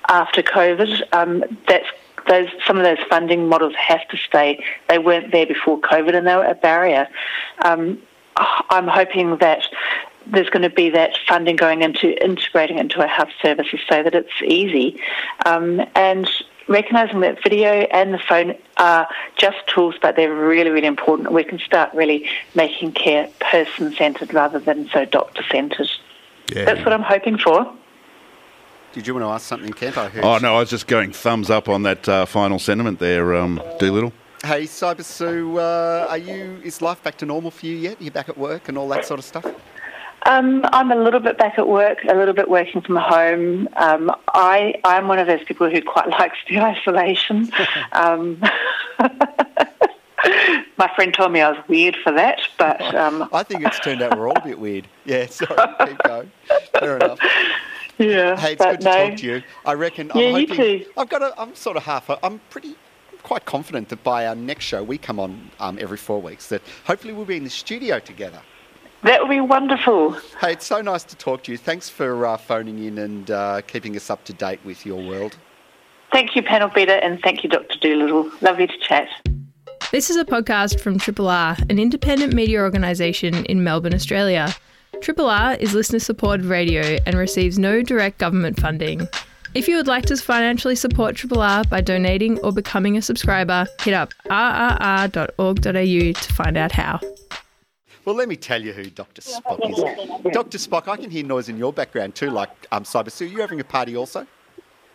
[0.10, 1.02] after COVID.
[1.14, 1.88] Um, that's
[2.28, 4.64] those some of those funding models have to stay.
[4.88, 7.08] They weren't there before COVID, and they were a barrier.
[7.64, 8.02] Um,
[8.70, 9.64] I'm hoping that
[10.28, 14.16] there's going to be that funding going into integrating into our health services so that
[14.16, 15.00] it's easy.
[15.46, 16.30] Um, and
[16.68, 21.32] recognising that video and the phone are just tools, but they're really, really important.
[21.32, 25.90] We can start really making care person centred rather than so doctor centred.
[26.54, 26.66] Yeah.
[26.66, 27.74] That's what I'm hoping for.
[28.94, 29.98] Did you want to ask something, Kent?
[29.98, 30.24] I heard.
[30.24, 33.60] Oh no, I was just going thumbs up on that uh, final sentiment there, um,
[33.80, 34.14] Dolittle.
[34.46, 36.60] Hey, Cyber Sioux, uh, are you?
[36.64, 38.00] Is life back to normal for you yet?
[38.00, 39.46] Are you back at work and all that sort of stuff?
[40.26, 43.68] Um, I'm a little bit back at work, a little bit working from home.
[43.76, 47.52] Um, I, I'm one of those people who quite likes the isolation.
[47.92, 48.42] um,
[50.78, 54.02] my friend told me I was weird for that, but um, I think it's turned
[54.02, 54.88] out we're all a bit weird.
[55.06, 55.58] Yeah, sorry,
[55.88, 56.32] keep going.
[56.80, 57.20] Fair enough.
[58.00, 59.44] Yeah, hey, it's good to talk to you.
[59.66, 60.12] I reckon.
[60.16, 60.86] Yeah, I'm hoping, you too.
[60.98, 61.22] I've got.
[61.22, 62.10] A, I'm sort of half.
[62.24, 62.76] I'm pretty
[63.24, 66.62] quite confident that by our next show, we come on um, every four weeks, that
[66.86, 68.42] hopefully we'll be in the studio together.
[69.04, 70.14] That would be wonderful.
[70.40, 71.58] Hey, it's so nice to talk to you.
[71.58, 75.38] Thanks for uh, phoning in and uh, keeping us up to date with your world.
[76.14, 77.78] Thank you, Panel Beater, and thank you, Dr.
[77.80, 78.32] Dolittle.
[78.42, 79.10] Lovely to chat.
[79.92, 84.56] This is a podcast from Triple R, an independent media organisation in Melbourne, Australia.
[85.02, 89.08] Triple R is listener supported radio and receives no direct government funding.
[89.54, 93.68] If you would like to financially support Triple R by donating or becoming a subscriber,
[93.82, 97.00] hit up rrr.org.au to find out how.
[98.06, 99.22] Well, let me tell you who Dr.
[99.22, 100.34] Spock is.
[100.34, 100.58] Dr.
[100.58, 103.26] Spock, I can hear noise in your background too, like um, Cyber Sioux.
[103.26, 104.28] You're you having a party also?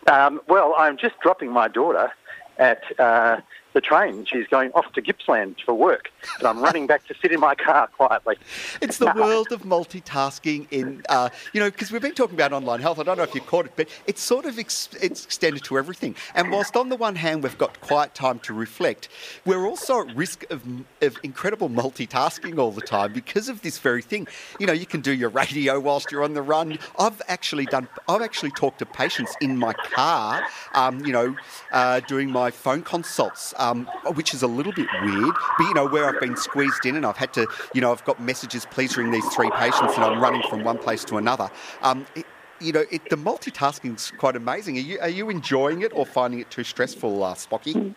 [0.07, 2.13] Um, well, I'm just dropping my daughter
[2.59, 3.41] at uh,
[3.73, 4.27] the train.
[4.27, 7.55] She's going off to Gippsland for work, and I'm running back to sit in my
[7.55, 8.37] car quietly.
[8.81, 12.81] It's the world of multitasking in, uh, you know, because we've been talking about online
[12.81, 12.99] health.
[12.99, 15.79] I don't know if you caught it, but it's sort of ex- it's extended to
[15.79, 16.15] everything.
[16.35, 19.09] And whilst on the one hand we've got quiet time to reflect,
[19.45, 20.63] we're also at risk of,
[21.03, 24.29] of incredible multitasking all the time because of this very thing.
[24.59, 26.79] You know, you can do your radio whilst you're on the run.
[26.99, 27.89] I've actually done.
[28.09, 30.43] I've actually talked to patients in my car.
[30.75, 31.37] Um, you know,
[31.73, 35.35] uh, doing my phone consults um, which is a little bit weird.
[35.57, 38.05] But you know, where I've been squeezed in and I've had to, you know, I've
[38.05, 41.51] got messages, please ring these three patients, and I'm running from one place to another.
[41.83, 42.27] Um, it,
[42.61, 44.77] you know, it, the multitasking is quite amazing.
[44.77, 47.95] Are you, are you enjoying it or finding it too stressful, uh, Spocky?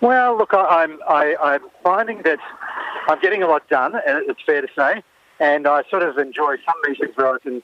[0.00, 2.38] Well, look, I, I'm I, i am finding that
[3.08, 5.02] I'm getting a lot done, and it's fair to say,
[5.40, 7.62] and I sort of enjoy some meetings where I can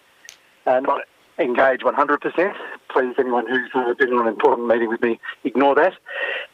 [0.67, 1.03] uh, not
[1.39, 2.55] engage 100%.
[2.89, 5.95] Please, anyone who's uh, been on an important meeting with me, ignore that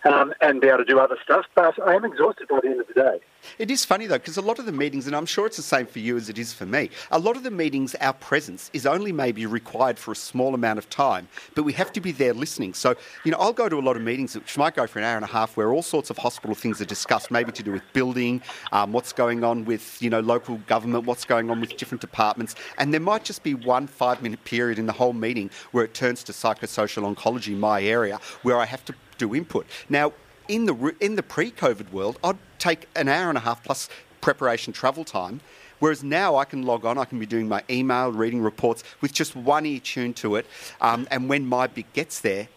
[0.05, 1.47] um, and be able to do other stuff.
[1.55, 3.21] But I am exhausted by the end of the day.
[3.59, 5.63] It is funny though, because a lot of the meetings, and I'm sure it's the
[5.63, 8.71] same for you as it is for me, a lot of the meetings, our presence
[8.73, 12.13] is only maybe required for a small amount of time, but we have to be
[12.13, 12.75] there listening.
[12.75, 15.05] So, you know, I'll go to a lot of meetings which might go for an
[15.05, 17.73] hour and a half where all sorts of hospital things are discussed, maybe to do
[17.73, 21.77] with building, um, what's going on with, you know, local government, what's going on with
[21.77, 25.51] different departments, and there might just be one five minute period in the whole meeting
[25.73, 29.67] where it turns to psychosocial oncology, my area, where I have to do input.
[29.89, 30.13] Now,
[30.49, 33.89] in the in the pre-COVID world, I'd take an hour and a half plus
[34.21, 35.41] preparation travel time.
[35.79, 39.13] Whereas now I can log on, I can be doing my email, reading reports with
[39.15, 40.47] just one ear tuned to it.
[40.81, 42.49] Um, and when my bit gets there,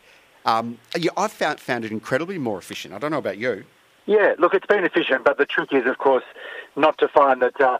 [0.45, 2.93] um, yeah, I've found, found it incredibly more efficient.
[2.93, 3.63] I don't know about you.
[4.05, 6.25] Yeah, look, it's been efficient, but the trick is, of course,
[6.75, 7.77] not to find that uh,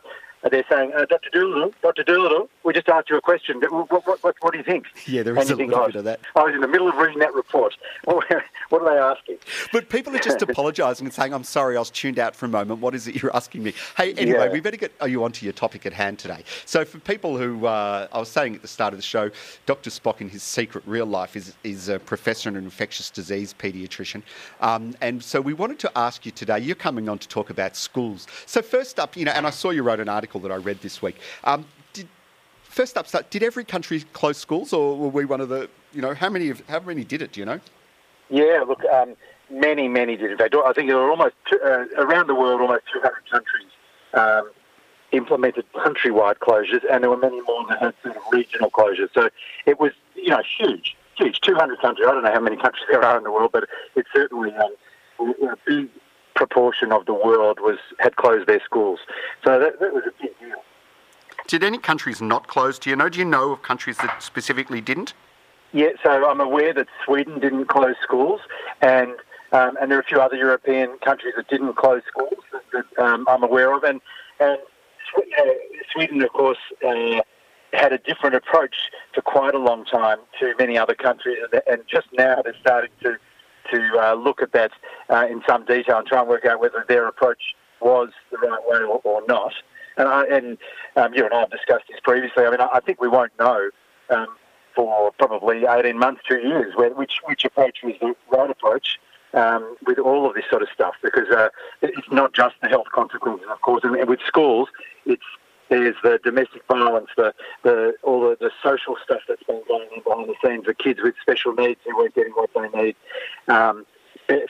[0.50, 1.30] they're saying, uh, Dr.
[1.30, 2.04] Dolittle, Dr.
[2.04, 3.60] Dolittle, we just asked you a question.
[3.60, 4.86] What, what, what, what do you think?
[5.06, 6.20] Yeah, there is a little oh, bit of that.
[6.36, 7.74] I was in the middle of reading that report.
[8.04, 8.44] what are
[8.84, 9.36] they asking?
[9.72, 12.48] But people are just apologising and saying, I'm sorry, I was tuned out for a
[12.48, 12.80] moment.
[12.80, 13.74] What is it you're asking me?
[13.96, 14.52] Hey, anyway, Yeah.
[14.52, 16.44] we better get oh, you onto your topic at hand today.
[16.66, 19.30] So, for people who, uh, I was saying at the start of the show,
[19.66, 19.90] Dr.
[19.90, 24.22] Spock in his secret real life is, is a professor and an infectious disease paediatrician.
[24.60, 27.76] Um, and so, we wanted to ask you today, you're coming on to talk about
[27.76, 28.26] schools.
[28.46, 30.80] So, first up, you know, and I saw you wrote an article that I read
[30.80, 31.16] this week.
[31.44, 32.08] Um, did,
[32.62, 36.14] first up, did every country close schools, or were we one of the, you know,
[36.14, 37.60] how many, of, how many did it, do you know?
[38.30, 39.16] Yeah, look, um,
[39.50, 40.30] many, many did.
[40.30, 43.70] In fact, I think there were almost two, uh, around the world, almost 200 countries
[44.14, 44.50] um,
[45.12, 49.08] implemented countrywide closures, and there were many more that had sort of regional closures.
[49.14, 49.28] So
[49.66, 51.40] it was, you know, huge, huge.
[51.40, 52.06] 200 countries.
[52.08, 54.74] I don't know how many countries there are in the world, but it's certainly um,
[55.20, 55.88] a big
[56.34, 59.00] proportion of the world was had closed their schools.
[59.44, 60.62] So that, that was a big deal.
[61.46, 62.78] Did any countries not close?
[62.78, 63.08] Do you know?
[63.08, 65.14] Do you know of countries that specifically didn't?
[65.72, 68.40] Yeah, so I'm aware that Sweden didn't close schools,
[68.80, 69.14] and
[69.52, 73.04] um, and there are a few other European countries that didn't close schools that, that
[73.04, 74.00] um, I'm aware of, and
[74.40, 74.58] and
[75.16, 75.42] uh,
[75.92, 77.20] Sweden, of course, uh,
[77.72, 78.76] had a different approach
[79.14, 82.90] for quite a long time to many other countries, and, and just now they're starting
[83.02, 83.16] to
[83.72, 84.72] to uh, look at that
[85.10, 88.60] uh, in some detail and try and work out whether their approach was the right
[88.66, 89.52] way or, or not.
[89.96, 90.58] And, I, and
[90.96, 92.44] um, you and I have discussed this previously.
[92.44, 93.70] I mean, I, I think we won't know
[94.10, 94.28] um,
[94.74, 98.98] for probably 18 months, two years, where, which, which approach was the right approach
[99.34, 101.48] um, with all of this sort of stuff, because uh,
[101.82, 103.82] it's not just the health consequences, of course.
[103.84, 104.68] And with schools,
[105.06, 105.22] it's
[105.70, 110.02] there's the domestic violence, the, the all the, the social stuff that's been going on
[110.02, 112.96] behind the scenes, the kids with special needs who weren't getting what they need,
[113.48, 113.86] um,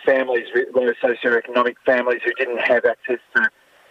[0.04, 3.48] families, with low socioeconomic families who didn't have access to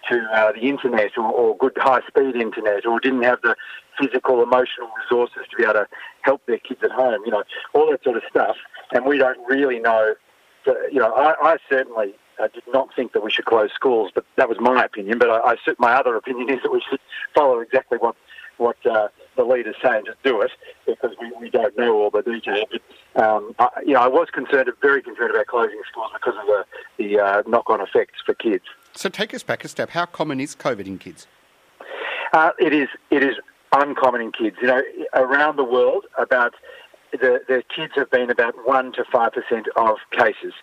[0.09, 3.55] to uh, the internet or, or good high-speed internet or didn't have the
[3.97, 5.87] physical, emotional resources to be able to
[6.23, 7.43] help their kids at home, you know,
[7.73, 8.57] all that sort of stuff.
[8.91, 10.13] And we don't really know,
[10.65, 14.11] the, you know, I, I certainly uh, did not think that we should close schools,
[14.13, 15.17] but that was my opinion.
[15.17, 16.99] But I, I, my other opinion is that we should
[17.33, 18.15] follow exactly what
[18.57, 20.51] what uh, the leaders say and just do it
[20.85, 22.67] because we, we don't know all the details.
[23.15, 26.65] Um, I, you know, I was concerned, very concerned about closing schools because of the,
[26.97, 28.63] the uh, knock-on effects for kids.
[28.93, 29.89] So take us back a step.
[29.89, 31.25] How common is COVID in kids?
[32.31, 33.35] Uh, it is it is
[33.71, 34.57] uncommon in kids.
[34.61, 34.81] You know,
[35.15, 36.53] around the world, about
[37.11, 40.53] the the kids have been about one to five percent of cases.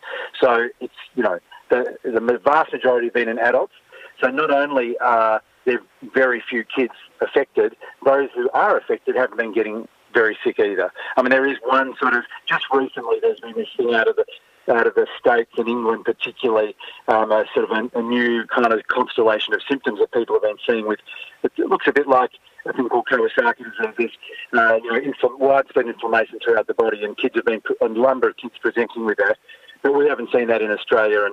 [0.41, 1.39] So it's you know
[1.71, 3.73] the the vast majority have been in adults.
[4.21, 5.81] So not only are there
[6.15, 10.93] very few kids affected, those who are affected haven't been getting very sick either.
[11.17, 13.19] I mean, there is one sort of just recently.
[13.21, 14.25] There's been this thing out of the
[14.69, 16.77] out of the states and England, particularly,
[17.09, 20.43] um, a sort of a, a new kind of constellation of symptoms that people have
[20.43, 20.87] been seeing.
[20.87, 21.01] With
[21.43, 22.31] it looks a bit like
[22.67, 23.95] a thing called Kawasaki disease.
[23.97, 24.11] There's
[24.53, 28.29] uh, you know infl- widespread inflammation throughout the body, and kids have been a number
[28.29, 29.39] of kids presenting with that.
[29.83, 31.27] But we haven't seen that in Australia,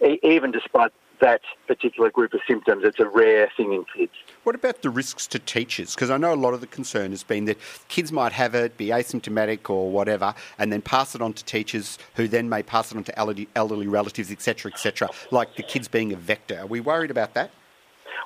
[0.00, 4.12] and even despite that particular group of symptoms, it's a rare thing in kids.
[4.42, 5.94] What about the risks to teachers?
[5.94, 7.56] Because I know a lot of the concern has been that
[7.88, 11.98] kids might have it, be asymptomatic or whatever, and then pass it on to teachers
[12.16, 15.88] who then may pass it on to elderly, elderly relatives, etc., etc., like the kids
[15.88, 16.58] being a vector.
[16.60, 17.52] Are we worried about that?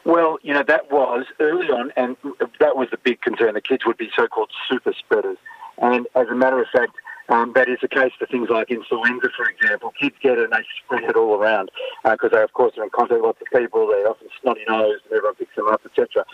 [0.04, 2.16] Well, you know, that was early on, and
[2.58, 3.54] that was the big concern.
[3.54, 5.36] The kids would be so called super spreaders.
[5.76, 6.96] And as a matter of fact,
[7.28, 9.92] um, that is the case for things like influenza, for example.
[10.00, 11.70] Kids get it and they spread it all around
[12.04, 13.88] because they, of course, are in contact with lots of people.
[13.88, 16.24] They're often snotty nosed and everyone picks them up, etc.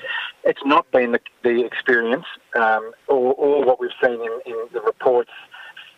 [0.44, 2.26] It's not been the, the experience
[2.56, 5.30] um, or, or what we've seen in, in the reports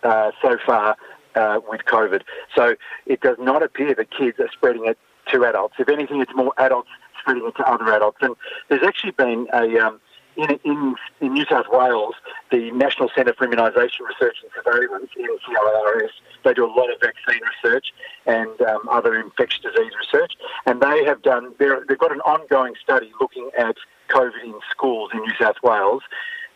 [0.03, 0.97] uh, so far
[1.34, 2.22] uh, with COVID.
[2.55, 2.76] So
[3.07, 4.99] it does not appear that kids are spreading it
[5.32, 5.74] to adults.
[5.78, 6.88] If anything, it's more adults
[7.20, 8.18] spreading it to other adults.
[8.20, 8.34] And
[8.68, 10.01] there's actually been a um,
[10.37, 12.14] in, in, in New South Wales,
[12.51, 16.11] the National Centre for Immunisation Research and Surveillance, NCIRS,
[16.45, 17.93] they do a lot of vaccine research
[18.26, 20.34] and um, other infectious disease research,
[20.66, 21.55] and they have done.
[21.59, 23.76] They've got an ongoing study looking at
[24.09, 26.03] COVID in schools in New South Wales.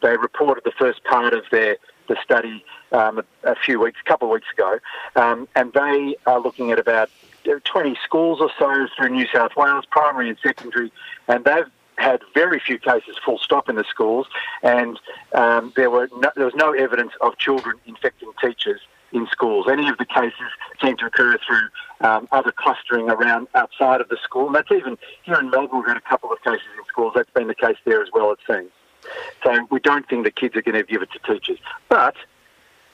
[0.03, 1.77] They reported the first part of their
[2.09, 4.79] the study um, a, few weeks, a couple of weeks ago,
[5.15, 7.09] um, and they are looking at about
[7.45, 10.93] 20 schools or so through New South Wales, primary and secondary,
[11.29, 11.71] and they've
[12.01, 14.27] had very few cases full stop in the schools,
[14.63, 14.99] and
[15.35, 18.81] um, there were no, there was no evidence of children infecting teachers
[19.13, 19.67] in schools.
[19.71, 20.51] Any of the cases
[20.83, 21.69] seem to occur through
[22.01, 25.81] um, other clustering around outside of the school, and that's even here in Melbourne.
[25.81, 27.13] We've had a couple of cases in schools.
[27.15, 28.33] That's been the case there as well.
[28.33, 28.71] It seems.
[29.45, 32.17] So we don't think the kids are going to give it to teachers, but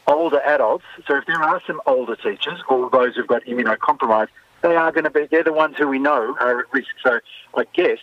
[0.06, 0.84] older adults.
[1.06, 4.28] So if there are some older teachers or those who've got immunocompromised,
[4.62, 5.26] they are going to be.
[5.30, 6.88] They're the ones who we know are at risk.
[7.02, 7.20] So
[7.56, 7.98] I guess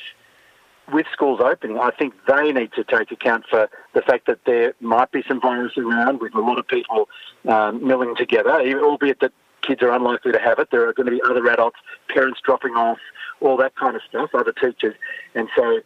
[0.92, 4.74] with schools opening, I think they need to take account for the fact that there
[4.82, 7.08] might be some virus around with a lot of people
[7.48, 9.32] um, milling together, albeit that
[9.62, 10.70] kids are unlikely to have it.
[10.72, 11.78] There are going to be other adults,
[12.10, 13.00] parents dropping off,
[13.40, 14.96] all that kind of stuff, other teachers.
[15.36, 15.80] And so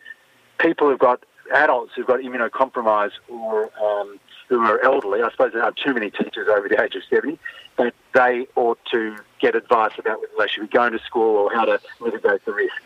[0.58, 1.24] people who've got
[1.54, 4.20] adults who've got immunocompromised or um,
[4.50, 7.38] who are elderly, I suppose there aren't too many teachers over the age of 70,
[7.76, 11.54] but they ought to get advice about whether they should be going to school or
[11.54, 12.82] how to mitigate the risk.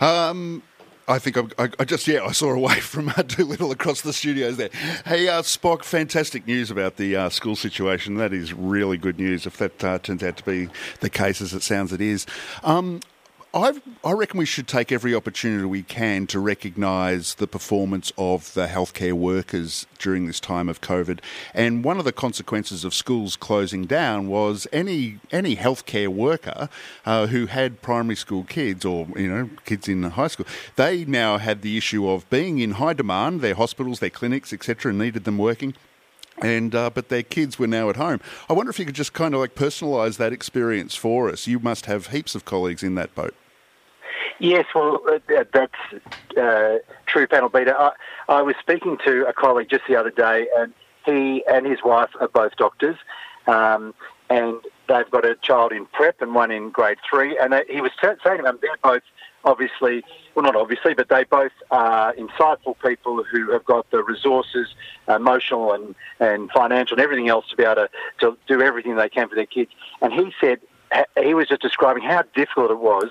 [0.00, 0.62] Um,
[1.08, 4.12] I think I, I, just yeah I saw a wave from uh, Dolittle across the
[4.12, 4.70] studios there.
[5.04, 8.14] Hey uh, Spock, fantastic news about the uh, school situation.
[8.14, 9.44] That is really good news.
[9.44, 10.68] If that uh, turns out to be
[11.00, 12.26] the case as it sounds it is.
[12.62, 13.00] Um,
[13.52, 18.54] I've, i reckon we should take every opportunity we can to recognise the performance of
[18.54, 21.18] the healthcare workers during this time of COVID.
[21.52, 26.68] And one of the consequences of schools closing down was any any healthcare worker
[27.04, 30.46] uh, who had primary school kids or you know kids in high school,
[30.76, 33.40] they now had the issue of being in high demand.
[33.40, 35.74] Their hospitals, their clinics, etc., needed them working
[36.42, 38.20] and uh, but their kids were now at home.
[38.48, 41.46] I wonder if you could just kind of like personalise that experience for us.
[41.46, 43.34] You must have heaps of colleagues in that boat.
[44.38, 47.76] Yes, well, uh, that's uh, true, panel beater.
[47.78, 47.92] I,
[48.28, 50.72] I, was speaking to a colleague just the other day, and
[51.04, 52.96] he and his wife are both doctors,
[53.46, 53.92] um,
[54.30, 54.56] and
[54.88, 57.38] they've got a child in prep and one in grade three.
[57.38, 59.02] And they, he was t- saying to them, they're both
[59.44, 60.02] obviously,
[60.34, 64.74] well, not obviously, but they both are insightful people who have got the resources,
[65.08, 67.88] emotional and, and financial and everything else to be able to,
[68.20, 69.70] to do everything they can for their kids.
[70.00, 70.60] And he said,
[71.22, 73.10] he was just describing how difficult it was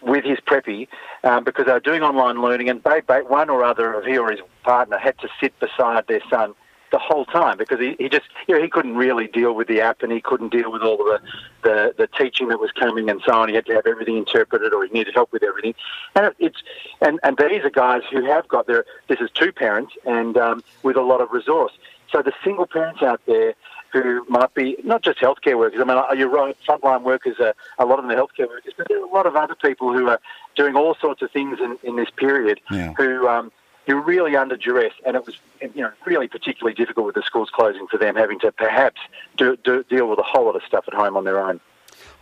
[0.00, 0.88] with his preppy
[1.24, 4.30] um, because they were doing online learning, and they, one or other of he or
[4.30, 6.54] his partner had to sit beside their son
[6.90, 9.80] the whole time because he, he just you know he couldn't really deal with the
[9.80, 11.28] app and he couldn't deal with all of the,
[11.62, 13.48] the the teaching that was coming and so on.
[13.48, 15.74] He had to have everything interpreted or he needed help with everything.
[16.14, 16.62] And it's
[17.00, 20.62] and and these are guys who have got their this is two parents and um,
[20.82, 21.72] with a lot of resource.
[22.10, 23.54] So the single parents out there
[23.92, 25.80] who might be not just healthcare workers.
[25.80, 28.86] I mean, you're right, frontline workers are a lot of them are healthcare workers, but
[28.88, 30.20] there are a lot of other people who are
[30.56, 32.92] doing all sorts of things in, in this period yeah.
[32.94, 33.50] who um,
[33.88, 37.22] who are really under duress, and it was you know really particularly difficult with the
[37.22, 39.00] schools closing for them, having to perhaps
[39.38, 41.58] do, do, deal with a whole lot of stuff at home on their own.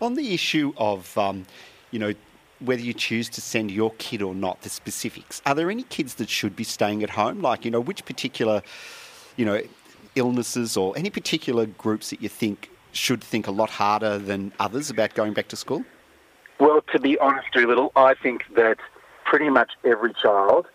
[0.01, 1.45] On the issue of um,
[1.91, 2.15] you know
[2.61, 5.43] whether you choose to send your kid or not, the specifics.
[5.45, 7.43] Are there any kids that should be staying at home?
[7.43, 8.63] Like, you know, which particular,
[9.37, 9.61] you know,
[10.15, 14.89] illnesses or any particular groups that you think should think a lot harder than others
[14.89, 15.85] about going back to school?
[16.59, 18.79] Well, to be honest, Dolittle, I think that
[19.27, 20.67] pretty much every child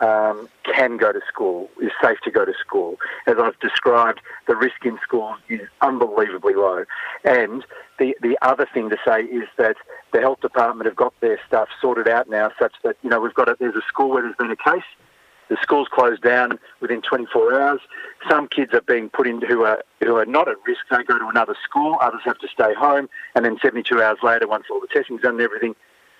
[0.00, 2.96] um, can go to school, is safe to go to school.
[3.26, 6.84] As I've described, the risk in schools is unbelievably low.
[7.24, 7.64] And
[7.98, 9.76] the, the other thing to say is that
[10.12, 13.34] the health department have got their stuff sorted out now such that, you know, we've
[13.34, 14.84] got a, there's a school where there's been a case
[15.50, 17.80] the schools closed down within 24 hours.
[18.30, 20.82] Some kids are being put in who are who are not at risk.
[20.90, 21.98] They go to another school.
[22.00, 25.32] Others have to stay home, and then 72 hours later, once all the testing's done
[25.32, 25.74] and everything,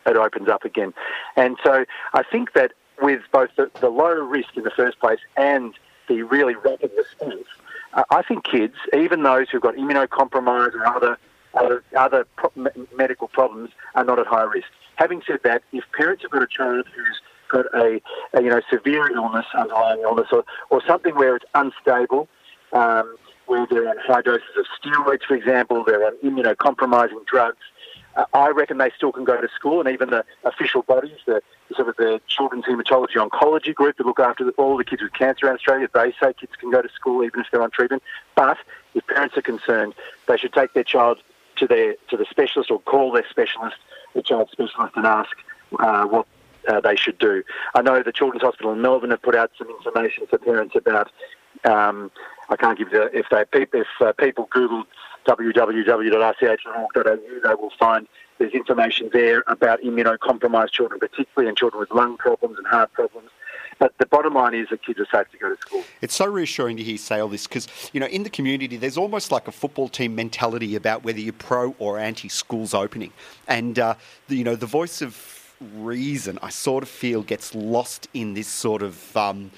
[0.04, 0.92] it opens up again.
[1.36, 5.20] And so I think that with both the, the low risk in the first place
[5.36, 5.74] and
[6.08, 7.46] the really rapid response,
[7.94, 11.18] uh, I think kids, even those who've got immunocompromised or other
[11.54, 12.52] other, other pro-
[12.96, 14.68] medical problems, are not at high risk.
[14.94, 18.00] Having said that, if parents have got a child who's got a,
[18.34, 22.28] a, you know severe illness, underlying illness, or, or something where it's unstable,
[22.72, 27.58] um, where they're on high doses of steroids, for example, they're on immunocompromising drugs.
[28.34, 31.42] I reckon they still can go to school, and even the official bodies, the
[31.74, 35.12] sort of the Children's Haematology Oncology Group that look after the, all the kids with
[35.12, 38.02] cancer in Australia, they say kids can go to school even if they're on treatment.
[38.34, 38.58] But
[38.94, 39.94] if parents are concerned,
[40.26, 41.18] they should take their child
[41.56, 43.76] to their to the specialist or call their specialist,
[44.14, 45.30] the child specialist, and ask
[45.78, 46.26] uh, what
[46.68, 47.42] uh, they should do.
[47.74, 51.10] I know the Children's Hospital in Melbourne have put out some information for parents about.
[51.64, 52.10] Um,
[52.48, 53.44] I can't give the if they
[53.78, 54.84] if uh, people Google
[55.26, 58.06] www.rch.org.au, they will find
[58.38, 63.30] there's information there about immunocompromised children, particularly in children with lung problems and heart problems.
[63.78, 65.84] But the bottom line is that kids are safe to go to school.
[66.02, 68.76] It's so reassuring to hear you say all this because, you know, in the community,
[68.76, 73.12] there's almost like a football team mentality about whether you're pro or anti schools opening.
[73.48, 73.94] And, uh,
[74.28, 78.48] the, you know, the voice of reason, I sort of feel, gets lost in this
[78.48, 79.16] sort of.
[79.16, 79.50] Um,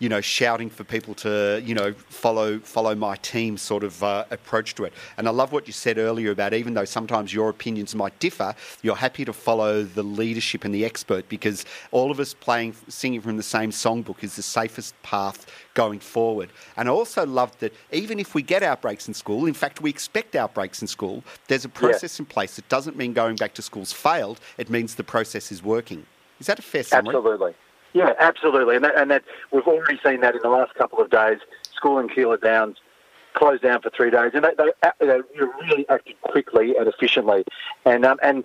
[0.00, 4.24] you know, shouting for people to, you know, follow follow my team sort of uh,
[4.30, 4.92] approach to it.
[5.16, 8.54] And I love what you said earlier about even though sometimes your opinions might differ,
[8.82, 13.20] you're happy to follow the leadership and the expert because all of us playing, singing
[13.20, 16.50] from the same songbook is the safest path going forward.
[16.76, 19.90] And I also love that even if we get outbreaks in school, in fact, we
[19.90, 22.22] expect outbreaks in school, there's a process yeah.
[22.22, 25.62] in place that doesn't mean going back to school's failed, it means the process is
[25.62, 26.06] working.
[26.40, 27.14] Is that a fair summary?
[27.14, 27.54] Absolutely.
[27.92, 31.10] Yeah, absolutely, and that, and that we've already seen that in the last couple of
[31.10, 31.38] days.
[31.74, 32.76] School in Keilor Downs
[33.34, 35.20] closed down for three days, and they, they, they
[35.60, 37.44] really acted quickly and efficiently.
[37.84, 38.44] And um, and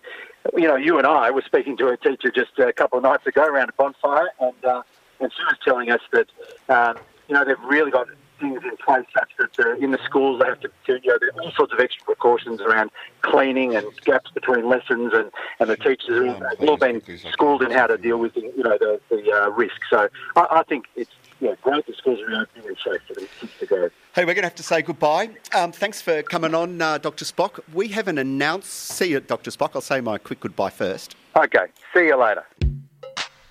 [0.55, 3.27] you know, you and I were speaking to a teacher just a couple of nights
[3.27, 4.81] ago around a bonfire, and uh,
[5.19, 6.27] and she was telling us that
[6.69, 8.07] um, you know they've really got
[8.39, 11.29] things in place such that uh, in the schools they have to, you know, there
[11.29, 15.77] are all sorts of extra precautions around cleaning and gaps between lessons, and, and the
[15.77, 19.31] teachers have all been schooled in how to deal with, the, you know, the, the
[19.31, 19.79] uh, risk.
[19.89, 21.11] So I, I think it's
[21.41, 23.89] yeah, great the schools are reopening and safe for the kids to go.
[24.13, 25.29] Hey, we're going to have to say goodbye.
[25.53, 27.25] Um, thanks for coming on, uh, Dr.
[27.25, 27.59] Spock.
[27.73, 28.71] We haven't announced.
[28.71, 29.51] See you, Dr.
[29.51, 29.71] Spock.
[29.75, 31.15] I'll say my quick goodbye first.
[31.35, 31.65] Okay.
[31.93, 32.45] See you later.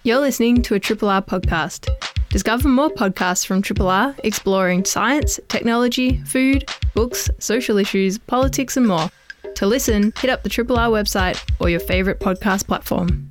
[0.03, 1.89] You're listening to a Triple R podcast.
[2.35, 8.89] Discover more podcasts from Triple R exploring science, technology, food, books, social issues, politics, and
[8.89, 9.09] more.
[9.55, 13.31] To listen, hit up the Triple R website or your favourite podcast platform.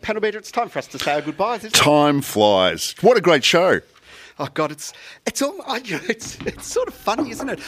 [0.00, 1.68] Panel beater, it's time for us to say our goodbyes.
[1.72, 2.94] Time flies.
[3.00, 3.80] What a great show!
[4.38, 4.92] Oh God, it's
[5.26, 7.58] it's all it's it's sort of funny, isn't it?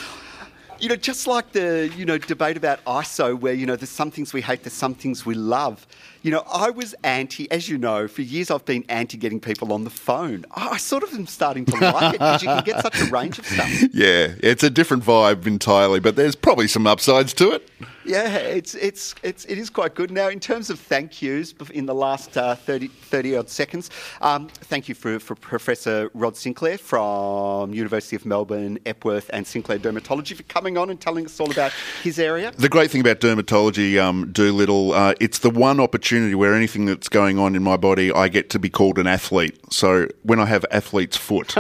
[0.85, 4.11] You know, just like the you know debate about ISO, where you know there's some
[4.11, 5.87] things we hate, there's some things we love.
[6.21, 9.73] You know, I was anti, as you know, for years I've been anti getting people
[9.73, 10.45] on the phone.
[10.51, 13.39] I sort of am starting to like it because you can get such a range
[13.39, 13.71] of stuff.
[13.95, 17.67] Yeah, it's a different vibe entirely, but there's probably some upsides to it.
[18.05, 20.11] Yeah, it's it's it's it is quite good.
[20.11, 23.91] Now, in terms of thank yous in the last uh, 30, 30 odd seconds,
[24.21, 29.79] um, thank you for, for Professor Rod Sinclair from University of Melbourne, Epworth, and Sinclair
[29.79, 32.53] Dermatology for coming on and telling us all about his area.
[32.53, 37.09] The great thing about dermatology, um, Dolittle, uh, it's the one opportunity where anything that's
[37.09, 39.59] going on in my body, I get to be called an athlete.
[39.73, 41.55] So when I have athlete's foot.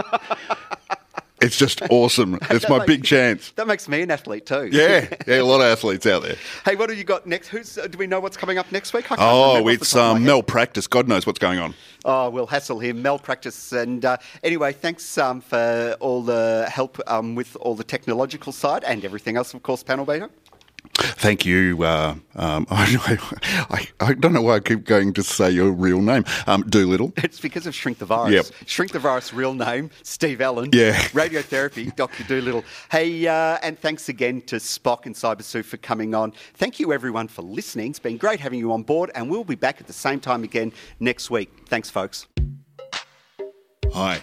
[1.44, 2.38] It's just awesome.
[2.50, 3.50] It's my big chance.
[3.52, 4.70] That makes me an athlete too.
[4.72, 6.36] Yeah, yeah, a lot of athletes out there.
[6.64, 7.48] Hey, what have you got next?
[7.48, 7.76] Who's?
[7.76, 9.06] Uh, do we know what's coming up next week?
[9.10, 10.86] oh, it's um, Mel Practice.
[10.86, 11.74] God knows what's going on.
[12.06, 13.02] Oh, we'll hassle him.
[13.02, 13.72] Mel Practice.
[13.72, 18.82] And uh, anyway, thanks um, for all the help um, with all the technological side
[18.84, 20.30] and everything else, of course, panel beater.
[20.94, 21.82] Thank you.
[21.82, 23.18] Uh, um, I,
[23.70, 26.24] I, I, don't know why I keep going to say your real name.
[26.46, 27.12] Um, Dolittle.
[27.16, 28.32] It's because of Shrink the Virus.
[28.32, 28.68] Yep.
[28.68, 30.70] Shrink the Virus, real name, Steve Allen.
[30.72, 30.94] Yeah.
[31.08, 32.24] Radiotherapy, Dr.
[32.24, 32.64] Dolittle.
[32.90, 36.32] Hey, uh, and thanks again to Spock and Cyber Sioux for coming on.
[36.54, 37.90] Thank you, everyone, for listening.
[37.90, 40.44] It's been great having you on board, and we'll be back at the same time
[40.44, 41.50] again next week.
[41.68, 42.26] Thanks, folks.
[43.92, 44.22] Hi.